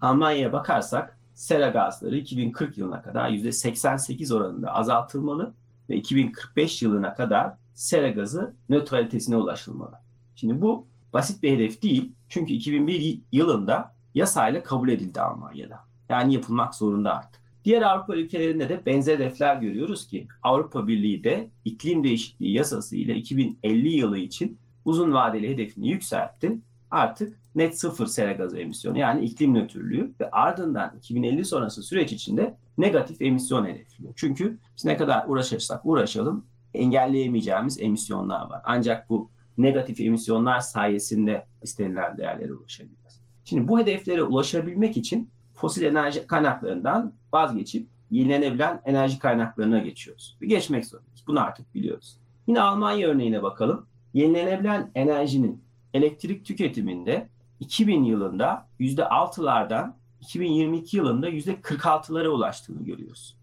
Almanya'ya 0.00 0.52
bakarsak 0.52 1.18
sera 1.34 1.68
gazları 1.68 2.16
2040 2.16 2.78
yılına 2.78 3.02
kadar 3.02 3.30
%88 3.30 4.34
oranında 4.34 4.74
azaltılmalı 4.74 5.54
ve 5.90 5.96
2045 5.96 6.82
yılına 6.82 7.14
kadar 7.14 7.52
sera 7.74 8.08
gazı 8.08 8.54
nötralitesine 8.68 9.36
ulaşılmalı. 9.36 9.98
Şimdi 10.34 10.62
bu 10.62 10.86
basit 11.12 11.42
bir 11.42 11.52
hedef 11.52 11.82
değil. 11.82 12.12
Çünkü 12.28 12.52
2001 12.52 13.20
yılında 13.32 13.94
yasayla 14.14 14.62
kabul 14.62 14.88
edildi 14.88 15.20
Almanya'da. 15.20 15.80
Yani 16.08 16.34
yapılmak 16.34 16.74
zorunda 16.74 17.16
artık. 17.16 17.42
Diğer 17.64 17.82
Avrupa 17.82 18.16
ülkelerinde 18.16 18.68
de 18.68 18.86
benzer 18.86 19.14
hedefler 19.14 19.56
görüyoruz 19.56 20.06
ki 20.06 20.28
Avrupa 20.42 20.88
Birliği 20.88 21.24
de 21.24 21.50
iklim 21.64 22.04
değişikliği 22.04 22.52
yasası 22.52 22.96
ile 22.96 23.14
2050 23.14 23.88
yılı 23.88 24.18
için 24.18 24.58
uzun 24.88 25.12
vadeli 25.12 25.48
hedefini 25.48 25.88
yükseltti. 25.88 26.58
Artık 26.90 27.40
net 27.54 27.80
sıfır 27.80 28.06
sera 28.06 28.32
gazı 28.32 28.58
emisyonu 28.58 28.98
yani 28.98 29.24
iklim 29.24 29.54
nötrlüğü 29.54 30.14
ve 30.20 30.30
ardından 30.30 30.94
2050 30.98 31.44
sonrası 31.44 31.82
süreç 31.82 32.12
içinde 32.12 32.56
negatif 32.78 33.22
emisyon 33.22 33.66
hedefliyor. 33.66 34.12
Çünkü 34.16 34.58
biz 34.76 34.84
ne 34.84 34.96
kadar 34.96 35.24
uğraşırsak 35.28 35.80
uğraşalım 35.84 36.46
engelleyemeyeceğimiz 36.74 37.80
emisyonlar 37.80 38.50
var. 38.50 38.62
Ancak 38.64 39.10
bu 39.10 39.30
negatif 39.58 40.00
emisyonlar 40.00 40.60
sayesinde 40.60 41.46
istenilen 41.62 42.18
değerlere 42.18 42.52
ulaşabiliriz. 42.52 43.20
Şimdi 43.44 43.68
bu 43.68 43.78
hedeflere 43.80 44.22
ulaşabilmek 44.22 44.96
için 44.96 45.30
fosil 45.54 45.82
enerji 45.82 46.26
kaynaklarından 46.26 47.12
vazgeçip 47.32 47.88
yenilenebilen 48.10 48.80
enerji 48.84 49.18
kaynaklarına 49.18 49.78
geçiyoruz. 49.78 50.38
Ve 50.42 50.46
geçmek 50.46 50.86
zorundayız. 50.86 51.24
Bunu 51.26 51.40
artık 51.40 51.74
biliyoruz. 51.74 52.18
Yine 52.46 52.60
Almanya 52.60 53.08
örneğine 53.08 53.42
bakalım. 53.42 53.87
Yenilenebilen 54.14 54.90
enerjinin 54.94 55.62
elektrik 55.94 56.44
tüketiminde 56.44 57.28
2000 57.60 58.04
yılında 58.04 58.68
%6'lardan 58.80 59.92
2022 60.20 60.96
yılında 60.96 61.30
%46'lara 61.30 62.28
ulaştığını 62.28 62.84
görüyoruz. 62.84 63.36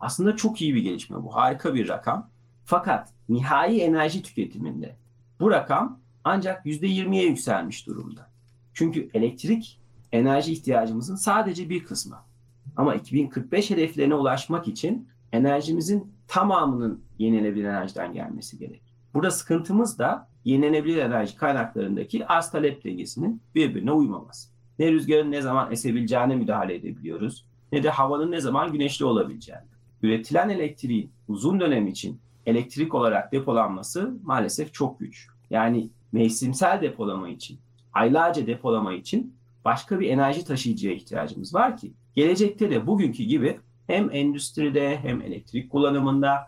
Aslında 0.00 0.36
çok 0.36 0.62
iyi 0.62 0.74
bir 0.74 0.82
gelişme 0.82 1.22
bu. 1.22 1.34
Harika 1.34 1.74
bir 1.74 1.88
rakam. 1.88 2.30
Fakat 2.64 3.12
nihai 3.28 3.80
enerji 3.80 4.22
tüketiminde 4.22 4.96
bu 5.40 5.50
rakam 5.50 6.00
ancak 6.24 6.66
%20'ye 6.66 7.26
yükselmiş 7.26 7.86
durumda. 7.86 8.30
Çünkü 8.74 9.10
elektrik 9.14 9.80
enerji 10.12 10.52
ihtiyacımızın 10.52 11.16
sadece 11.16 11.68
bir 11.68 11.84
kısmı. 11.84 12.18
Ama 12.76 12.94
2045 12.94 13.70
hedeflerine 13.70 14.14
ulaşmak 14.14 14.68
için 14.68 15.08
enerjimizin 15.32 16.12
tamamının 16.28 17.04
yenilenebilir 17.18 17.64
enerjiden 17.64 18.12
gelmesi 18.12 18.58
gerek. 18.58 18.91
Burada 19.14 19.30
sıkıntımız 19.30 19.98
da 19.98 20.28
yenilenebilir 20.44 20.96
enerji 20.96 21.36
kaynaklarındaki 21.36 22.26
arz 22.26 22.50
talep 22.50 22.84
dengesinin 22.84 23.42
birbirine 23.54 23.92
uymaması. 23.92 24.48
Ne 24.78 24.92
rüzgarın 24.92 25.30
ne 25.30 25.42
zaman 25.42 25.72
esebileceğine 25.72 26.36
müdahale 26.36 26.74
edebiliyoruz 26.74 27.44
ne 27.72 27.82
de 27.82 27.90
havanın 27.90 28.30
ne 28.30 28.40
zaman 28.40 28.72
güneşli 28.72 29.04
olabileceğine. 29.04 29.64
Üretilen 30.02 30.48
elektriğin 30.48 31.10
uzun 31.28 31.60
dönem 31.60 31.86
için 31.86 32.20
elektrik 32.46 32.94
olarak 32.94 33.32
depolanması 33.32 34.14
maalesef 34.22 34.74
çok 34.74 35.00
güç. 35.00 35.28
Yani 35.50 35.88
mevsimsel 36.12 36.82
depolama 36.82 37.28
için, 37.28 37.58
aylarca 37.92 38.46
depolama 38.46 38.92
için 38.92 39.34
başka 39.64 40.00
bir 40.00 40.08
enerji 40.08 40.44
taşıyıcıya 40.44 40.94
ihtiyacımız 40.94 41.54
var 41.54 41.76
ki 41.76 41.92
gelecekte 42.14 42.70
de 42.70 42.86
bugünkü 42.86 43.22
gibi 43.22 43.60
hem 43.86 44.10
endüstride 44.12 44.98
hem 44.98 45.22
elektrik 45.22 45.70
kullanımında 45.70 46.46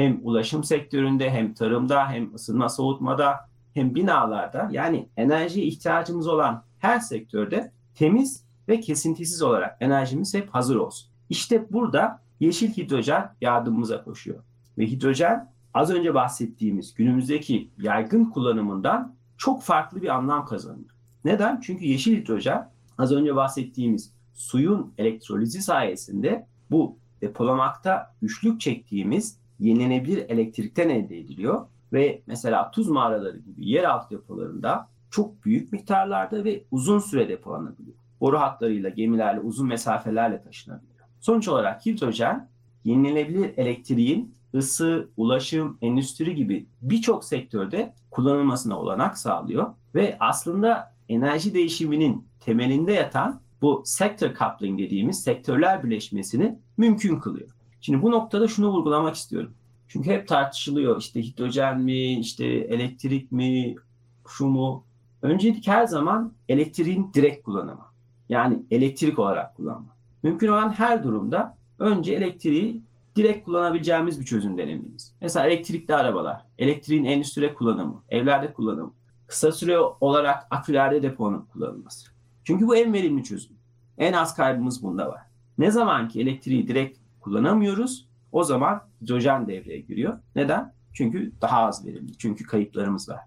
hem 0.00 0.20
ulaşım 0.22 0.64
sektöründe 0.64 1.30
hem 1.30 1.54
tarımda 1.54 2.10
hem 2.10 2.34
ısınma 2.34 2.68
soğutmada 2.68 3.36
hem 3.74 3.94
binalarda 3.94 4.68
yani 4.72 5.08
enerjiye 5.16 5.66
ihtiyacımız 5.66 6.26
olan 6.26 6.64
her 6.78 6.98
sektörde 7.00 7.72
temiz 7.94 8.44
ve 8.68 8.80
kesintisiz 8.80 9.42
olarak 9.42 9.76
enerjimiz 9.80 10.34
hep 10.34 10.54
hazır 10.54 10.76
olsun. 10.76 11.10
İşte 11.28 11.72
burada 11.72 12.22
yeşil 12.40 12.72
hidrojen 12.76 13.32
yardımımıza 13.40 14.04
koşuyor. 14.04 14.42
Ve 14.78 14.86
hidrojen 14.86 15.52
az 15.74 15.90
önce 15.90 16.14
bahsettiğimiz 16.14 16.94
günümüzdeki 16.94 17.70
yaygın 17.78 18.24
kullanımından 18.24 19.14
çok 19.36 19.62
farklı 19.62 20.02
bir 20.02 20.08
anlam 20.08 20.46
kazanıyor. 20.46 20.90
Neden? 21.24 21.60
Çünkü 21.60 21.84
yeşil 21.84 22.16
hidrojen 22.16 22.70
az 22.98 23.12
önce 23.12 23.36
bahsettiğimiz 23.36 24.12
suyun 24.34 24.92
elektrolizi 24.98 25.62
sayesinde 25.62 26.46
bu 26.70 26.96
depolamakta 27.20 28.14
güçlük 28.22 28.60
çektiğimiz 28.60 29.39
yenilenebilir 29.60 30.18
elektrikten 30.28 30.88
elde 30.88 31.18
ediliyor 31.18 31.66
ve 31.92 32.22
mesela 32.26 32.70
tuz 32.70 32.88
mağaraları 32.88 33.38
gibi 33.38 33.68
yeraltı 33.68 34.14
depolarında 34.14 34.88
çok 35.10 35.44
büyük 35.44 35.72
miktarlarda 35.72 36.44
ve 36.44 36.64
uzun 36.70 36.98
süre 36.98 37.28
depolanabiliyor. 37.28 37.96
Boru 38.20 38.38
hatlarıyla, 38.38 38.90
gemilerle, 38.90 39.40
uzun 39.40 39.68
mesafelerle 39.68 40.42
taşınabiliyor. 40.42 40.94
Sonuç 41.20 41.48
olarak 41.48 41.86
hidrojen 41.86 42.48
yenilenebilir 42.84 43.58
elektriğin 43.58 44.34
ısı, 44.54 45.08
ulaşım, 45.16 45.78
endüstri 45.82 46.34
gibi 46.34 46.66
birçok 46.82 47.24
sektörde 47.24 47.94
kullanılmasına 48.10 48.78
olanak 48.78 49.18
sağlıyor 49.18 49.74
ve 49.94 50.16
aslında 50.20 50.94
enerji 51.08 51.54
değişiminin 51.54 52.28
temelinde 52.40 52.92
yatan 52.92 53.40
bu 53.62 53.82
sector 53.86 54.34
coupling 54.34 54.80
dediğimiz 54.80 55.22
sektörler 55.22 55.84
birleşmesini 55.84 56.58
mümkün 56.76 57.16
kılıyor. 57.16 57.50
Şimdi 57.80 58.02
bu 58.02 58.10
noktada 58.10 58.48
şunu 58.48 58.70
vurgulamak 58.70 59.14
istiyorum. 59.14 59.54
Çünkü 59.88 60.10
hep 60.10 60.28
tartışılıyor 60.28 61.00
işte 61.00 61.22
hidrojen 61.22 61.80
mi, 61.80 62.20
işte 62.20 62.46
elektrik 62.46 63.32
mi, 63.32 63.74
şu 64.28 64.46
mu? 64.46 64.84
Öncelik 65.22 65.68
her 65.68 65.86
zaman 65.86 66.32
elektriğin 66.48 67.10
direkt 67.14 67.44
kullanımı. 67.44 67.86
Yani 68.28 68.62
elektrik 68.70 69.18
olarak 69.18 69.56
kullanma. 69.56 69.96
Mümkün 70.22 70.48
olan 70.48 70.70
her 70.70 71.04
durumda 71.04 71.56
önce 71.78 72.12
elektriği 72.14 72.82
direkt 73.16 73.44
kullanabileceğimiz 73.44 74.20
bir 74.20 74.24
çözüm 74.24 74.58
denemeliyiz. 74.58 75.14
Mesela 75.20 75.46
elektrikli 75.46 75.94
arabalar, 75.94 76.46
elektriğin 76.58 77.04
endüstride 77.04 77.54
kullanımı, 77.54 78.02
evlerde 78.08 78.52
kullanımı, 78.52 78.92
kısa 79.26 79.52
süre 79.52 79.78
olarak 79.78 80.46
akülerde 80.50 81.02
depolanıp 81.02 81.52
kullanılması. 81.52 82.10
Çünkü 82.44 82.66
bu 82.66 82.76
en 82.76 82.92
verimli 82.92 83.24
çözüm. 83.24 83.56
En 83.98 84.12
az 84.12 84.34
kaybımız 84.34 84.82
bunda 84.82 85.08
var. 85.08 85.20
Ne 85.58 85.70
zaman 85.70 86.08
ki 86.08 86.20
elektriği 86.20 86.68
direkt 86.68 86.99
kullanamıyoruz 87.20 88.08
o 88.32 88.44
zaman 88.44 88.82
hidrojen 89.02 89.48
devreye 89.48 89.80
giriyor. 89.80 90.18
Neden? 90.36 90.74
Çünkü 90.92 91.32
daha 91.40 91.58
az 91.60 91.86
verimli. 91.86 92.18
Çünkü 92.18 92.44
kayıplarımız 92.44 93.08
var. 93.08 93.20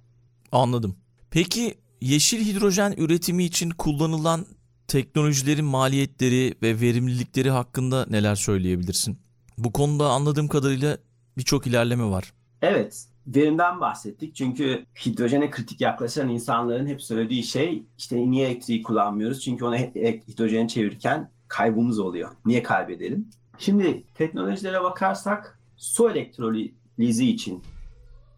Anladım. 0.52 0.96
Peki 1.32 1.74
yeşil 2.02 2.46
hidrojen 2.46 2.94
üretimi 2.98 3.44
için 3.44 3.70
kullanılan 3.70 4.46
teknolojilerin 4.88 5.66
maliyetleri 5.66 6.56
ve 6.62 6.82
verimlilikleri 6.82 7.50
hakkında 7.50 8.06
neler 8.10 8.36
söyleyebilirsin? 8.36 9.18
Bu 9.58 9.74
konuda 9.74 10.10
anladığım 10.10 10.48
kadarıyla 10.48 10.98
birçok 11.38 11.68
ilerleme 11.68 12.04
var. 12.04 12.34
Evet, 12.62 13.06
verimden 13.28 13.82
bahsettik. 13.82 14.36
Çünkü 14.36 14.86
hidrojene 15.06 15.50
kritik 15.50 15.82
yaklaşan 15.82 16.30
insanların 16.30 16.88
hep 16.88 17.02
söylediği 17.02 17.44
şey 17.44 17.84
işte 17.98 18.32
niye 18.32 18.48
elektriği 18.48 18.84
kullanmıyoruz? 18.84 19.42
Çünkü 19.42 19.66
onu 19.66 19.76
hidrojene 19.76 20.68
çevirirken 20.68 21.32
kaybımız 21.48 22.00
oluyor. 22.00 22.30
Niye 22.46 22.64
kaybedelim? 22.64 23.30
Şimdi 23.58 24.04
teknolojilere 24.14 24.84
bakarsak 24.84 25.60
su 25.78 26.10
elektrolizi 26.10 27.30
için 27.30 27.64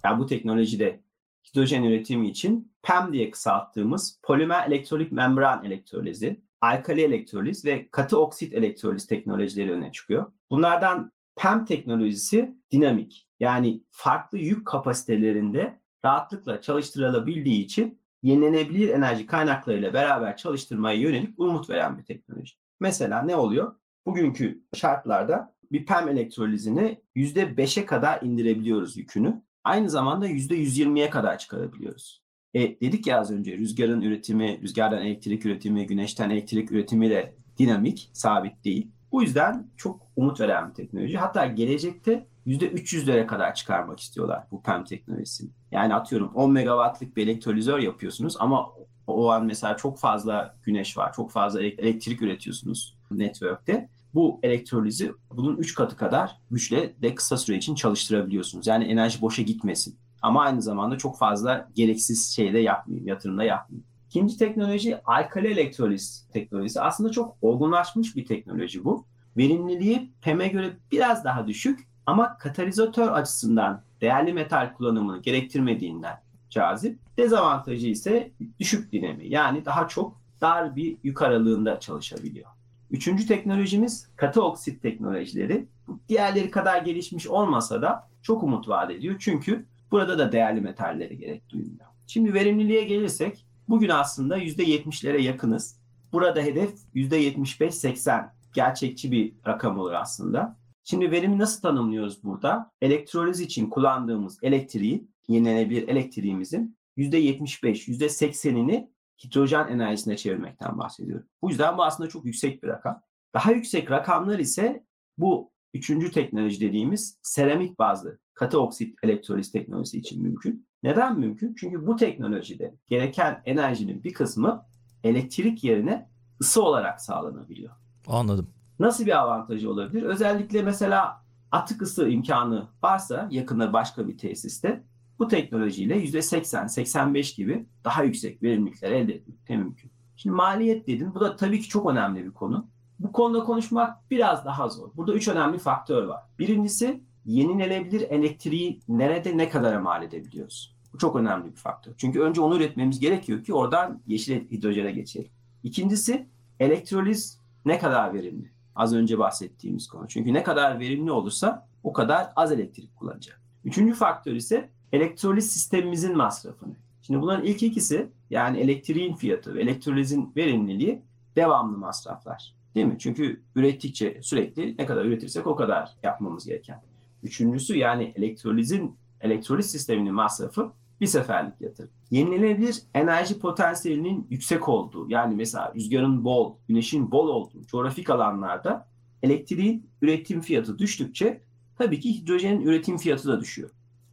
yani 0.04 0.20
bu 0.20 0.26
teknolojide 0.26 1.04
hidrojen 1.50 1.84
üretimi 1.84 2.30
için 2.30 2.74
PEM 2.84 3.14
diye 3.14 3.32
kısalttığımız 3.32 4.20
polimer 4.24 4.68
elektrolik 4.68 5.12
membran 5.12 5.66
elektrolizi, 5.66 6.42
alkali 6.62 7.02
elektroliz 7.02 7.66
ve 7.66 7.88
katı 7.92 8.20
oksit 8.20 8.54
elektroliz 8.54 9.08
teknolojileri 9.08 9.72
öne 9.72 9.92
çıkıyor. 9.92 10.32
Bunlardan 10.50 11.12
PEM 11.36 11.66
teknolojisi 11.66 12.56
dinamik 12.72 13.28
yani 13.40 13.84
farklı 13.90 14.38
yük 14.38 14.68
kapasitelerinde 14.68 15.80
rahatlıkla 16.06 16.62
çalıştırılabildiği 16.62 17.66
için 17.66 18.00
yenilenebilir 18.24 18.90
enerji 18.90 19.26
kaynaklarıyla 19.26 19.94
beraber 19.94 20.38
çalıştırmaya 20.38 21.00
yönelik 21.00 21.40
umut 21.40 21.70
veren 21.70 21.98
bir 21.98 22.04
teknoloji. 22.04 22.54
Mesela 22.80 23.22
ne 23.22 23.36
oluyor? 23.36 23.76
Bugünkü 24.06 24.64
şartlarda 24.74 25.56
bir 25.72 25.86
PEM 25.86 26.10
elektrolizini 26.10 27.02
%5'e 27.16 27.86
kadar 27.86 28.22
indirebiliyoruz 28.22 28.98
yükünü. 28.98 29.42
Aynı 29.64 29.90
zamanda 29.90 30.28
%120'ye 30.28 31.10
kadar 31.10 31.38
çıkarabiliyoruz. 31.38 32.22
E, 32.54 32.80
dedik 32.80 33.08
ya 33.08 33.20
az 33.20 33.32
önce 33.32 33.58
rüzgarın 33.58 34.02
üretimi, 34.02 34.62
rüzgardan 34.62 35.02
elektrik 35.06 35.46
üretimi, 35.46 35.88
güneşten 35.88 36.30
elektrik 36.30 36.72
üretimi 36.72 37.10
de 37.10 37.36
dinamik, 37.58 38.10
sabit 38.14 38.66
değil. 38.66 38.92
Bu 39.12 39.22
yüzden 39.24 39.68
çok 39.78 40.12
umut 40.16 40.40
veren 40.40 40.70
bir 40.70 40.74
teknoloji. 40.74 41.18
Hatta 41.18 41.46
gelecekte 41.46 42.28
%300'lere 42.48 43.28
kadar 43.28 43.56
çıkarmak 43.56 44.00
istiyorlar 44.00 44.44
bu 44.52 44.64
PEM 44.64 44.84
teknolojisini. 44.84 45.50
Yani 45.72 45.94
atıyorum 45.94 46.32
10 46.36 46.52
megawattlık 46.52 47.18
bir 47.18 47.24
elektrolizör 47.24 47.80
yapıyorsunuz 47.80 48.36
ama 48.40 48.70
o 49.08 49.30
an 49.30 49.46
mesela 49.46 49.78
çok 49.78 50.00
fazla 50.00 50.56
güneş 50.64 50.98
var, 50.98 51.14
çok 51.14 51.32
fazla 51.32 51.64
elektrik 51.64 52.22
üretiyorsunuz 52.22 52.98
network'te. 53.12 53.90
Bu 54.16 54.40
elektrolizi 54.44 55.12
bunun 55.34 55.58
3 55.58 55.76
katı 55.76 55.98
kadar 55.98 56.38
güçle 56.52 56.94
de 57.02 57.16
kısa 57.16 57.38
süre 57.38 57.58
için 57.58 57.76
çalıştırabiliyorsunuz. 57.76 58.68
Yani 58.68 58.84
enerji 58.86 59.22
boşa 59.22 59.42
gitmesin. 59.42 59.96
Ama 60.22 60.42
aynı 60.42 60.62
zamanda 60.62 60.98
çok 60.98 61.18
fazla 61.18 61.70
gereksiz 61.76 62.36
şeyde 62.36 62.60
yapmayayım, 62.60 63.08
yatırımda 63.08 63.44
yapmayayım. 63.44 63.86
İkinci 64.10 64.38
teknoloji 64.38 64.98
alkali 65.06 65.48
elektroliz 65.48 66.28
teknolojisi. 66.34 66.82
Aslında 66.82 67.12
çok 67.12 67.38
olgunlaşmış 67.42 68.16
bir 68.16 68.26
teknoloji 68.26 68.84
bu. 68.84 69.06
Verimliliği 69.38 70.12
PEM'e 70.22 70.48
göre 70.48 70.78
biraz 70.92 71.24
daha 71.24 71.48
düşük 71.48 71.88
ama 72.06 72.38
katalizatör 72.38 73.08
açısından 73.08 73.82
değerli 74.02 74.34
metal 74.34 74.74
kullanımını 74.74 75.22
gerektirmediğinden 75.22 76.22
cazip. 76.50 77.00
Dezavantajı 77.18 77.88
ise 77.88 78.32
düşük 78.60 78.92
dinami. 78.92 79.30
Yani 79.30 79.66
daha 79.66 79.88
çok 79.88 80.22
dar 80.42 80.76
bir 80.76 80.98
yük 81.04 81.22
aralığında 81.22 81.80
çalışabiliyor. 81.80 82.50
Üçüncü 82.92 83.28
teknolojimiz 83.28 84.10
katı 84.16 84.44
oksit 84.44 84.82
teknolojileri. 84.82 85.68
Diğerleri 86.10 86.52
kadar 86.52 86.82
gelişmiş 86.82 87.28
olmasa 87.28 87.82
da 87.82 88.10
çok 88.22 88.44
umut 88.44 88.68
vaat 88.68 88.92
ediyor. 88.92 89.16
Çünkü 89.20 89.66
burada 89.92 90.20
da 90.20 90.32
değerli 90.32 90.62
metalleri 90.62 91.18
gerek 91.18 91.50
duyuluyor. 91.50 91.86
Şimdi 92.08 92.34
verimliliğe 92.34 92.84
gelirsek 92.84 93.46
bugün 93.70 93.90
aslında 93.90 94.38
%70'lere 94.38 95.22
yakınız. 95.22 95.80
Burada 96.12 96.42
hedef 96.42 96.74
%75-80 96.96 98.30
gerçekçi 98.54 99.12
bir 99.12 99.34
rakam 99.48 99.80
olur 99.80 99.94
aslında. 99.94 100.58
Şimdi 100.84 101.12
verimi 101.12 101.38
nasıl 101.38 101.62
tanımlıyoruz 101.62 102.24
burada? 102.24 102.72
Elektroliz 102.82 103.40
için 103.40 103.70
kullandığımız 103.70 104.40
elektriği, 104.42 105.08
yenilenebilir 105.28 105.88
elektriğimizin 105.88 106.78
%75, 106.98 107.88
%80'ini 107.88 108.90
hidrojen 109.24 109.68
enerjisine 109.68 110.18
çevirmekten 110.18 110.78
bahsediyorum. 110.78 111.28
Bu 111.42 111.50
yüzden 111.50 111.78
bu 111.78 111.84
aslında 111.84 112.10
çok 112.10 112.26
yüksek 112.26 112.64
bir 112.64 112.68
rakam. 112.68 113.02
Daha 113.34 113.52
yüksek 113.52 113.92
rakamlar 113.92 114.40
ise 114.40 114.86
bu 115.18 115.52
üçüncü 115.74 116.12
teknoloji 116.12 116.62
dediğimiz 116.62 117.20
seramik 117.22 117.80
bazlı 117.80 118.20
katı 118.34 118.62
oksit 118.62 118.98
elektroliz 119.04 119.52
teknolojisi 119.52 119.98
için 119.98 120.24
mümkün. 120.24 120.68
Neden 120.84 121.20
mümkün? 121.20 121.56
Çünkü 121.60 121.88
bu 121.88 121.96
teknolojide 121.96 122.76
gereken 122.88 123.42
enerjinin 123.46 124.04
bir 124.04 124.14
kısmı 124.14 124.66
elektrik 125.04 125.64
yerine 125.64 126.10
ısı 126.42 126.64
olarak 126.64 127.02
sağlanabiliyor. 127.02 127.74
Anladım. 128.08 128.50
Nasıl 128.80 129.06
bir 129.06 129.20
avantajı 129.20 129.70
olabilir? 129.70 130.04
Özellikle 130.04 130.62
mesela 130.62 131.26
atık 131.52 131.82
ısı 131.82 132.10
imkanı 132.10 132.68
varsa 132.84 133.28
yakında 133.32 133.74
başka 133.74 134.08
bir 134.08 134.18
tesiste 134.18 134.84
bu 135.20 135.28
teknolojiyle 135.28 136.04
%80-85 136.06 137.36
gibi 137.36 137.66
daha 137.84 138.04
yüksek 138.04 138.44
verimlilikler 138.44 138.92
elde 138.92 139.14
etmek 139.14 139.48
de 139.48 139.58
mümkün. 139.58 139.92
Şimdi 140.16 140.36
maliyet 140.36 140.88
dedim. 140.88 141.12
Bu 141.16 141.20
da 141.20 141.36
tabii 141.36 141.62
ki 141.62 141.70
çok 141.70 141.92
önemli 141.92 142.26
bir 142.26 142.32
konu. 142.32 142.68
Bu 143.00 143.12
konuda 143.12 143.44
konuşmak 143.44 144.12
biraz 144.12 144.46
daha 144.46 144.70
zor. 144.70 144.90
Burada 144.96 145.14
üç 145.14 145.28
önemli 145.28 145.58
faktör 145.58 146.04
var. 146.04 146.24
Birincisi 146.40 147.04
yenilenebilir 147.26 148.02
elektriği 148.02 148.80
nerede 148.88 149.38
ne 149.38 149.50
kadar 149.50 149.78
mal 149.78 150.04
edebiliyoruz? 150.04 150.76
Bu 150.94 150.98
çok 150.98 151.16
önemli 151.16 151.52
bir 151.52 151.56
faktör. 151.56 151.94
Çünkü 151.98 152.20
önce 152.20 152.42
onu 152.42 152.56
üretmemiz 152.56 153.00
gerekiyor 153.00 153.44
ki 153.44 153.54
oradan 153.54 154.02
yeşil 154.08 154.52
hidrojene 154.52 154.92
geçelim. 154.92 155.32
İkincisi 155.64 156.30
elektroliz 156.60 157.42
ne 157.66 157.80
kadar 157.80 158.14
verimli? 158.14 158.52
Az 158.76 158.94
önce 158.94 159.20
bahsettiğimiz 159.20 159.88
konu. 159.88 160.08
Çünkü 160.08 160.34
ne 160.34 160.44
kadar 160.44 160.80
verimli 160.80 161.12
olursa 161.12 161.68
o 161.84 161.94
kadar 161.94 162.30
az 162.36 162.52
elektrik 162.52 162.96
kullanacak. 162.96 163.42
Üçüncü 163.64 163.94
faktör 163.94 164.34
ise 164.34 164.70
elektroliz 164.96 165.52
sistemimizin 165.52 166.18
masrafını. 166.18 166.74
Şimdi 167.02 167.22
bunların 167.22 167.46
ilk 167.46 167.64
ikisi 167.64 168.10
yani 168.30 168.60
elektriğin 168.60 169.16
fiyatı 169.16 169.56
ve 169.56 169.62
elektrolizin 169.62 170.32
verimliliği 170.36 171.02
devamlı 171.36 171.78
masraflar. 171.78 172.56
Değil 172.76 172.86
mi? 172.86 172.96
Çünkü 173.00 173.42
ürettikçe 173.56 174.20
sürekli 174.22 174.76
ne 174.78 174.86
kadar 174.86 175.06
üretirsek 175.06 175.48
o 175.48 175.56
kadar 175.56 175.92
yapmamız 176.04 176.46
gereken. 176.46 176.82
Üçüncüsü 177.24 177.78
yani 177.78 178.14
elektrolizin 178.16 178.96
elektroliz 179.22 179.72
sisteminin 179.72 180.14
masrafı 180.14 180.72
bir 181.02 181.08
seferlik 181.08 181.62
yatırım. 181.62 181.90
Yenilenebilir 182.12 182.82
enerji 182.94 183.40
potansiyelinin 183.40 184.28
yüksek 184.30 184.70
olduğu 184.70 185.10
yani 185.10 185.36
mesela 185.36 185.74
rüzgarın 185.76 186.24
bol, 186.24 186.56
güneşin 186.68 187.12
bol 187.12 187.28
olduğu 187.28 187.66
coğrafik 187.66 188.10
alanlarda 188.10 188.88
elektriğin 189.24 189.90
üretim 190.02 190.42
fiyatı 190.42 190.80
düştükçe 190.80 191.42
tabii 191.78 192.00
ki 192.00 192.14
hidrojenin 192.14 192.62
üretim 192.62 192.98
fiyatı 192.98 193.28
da 193.28 193.42
düşüyor. 193.42 193.70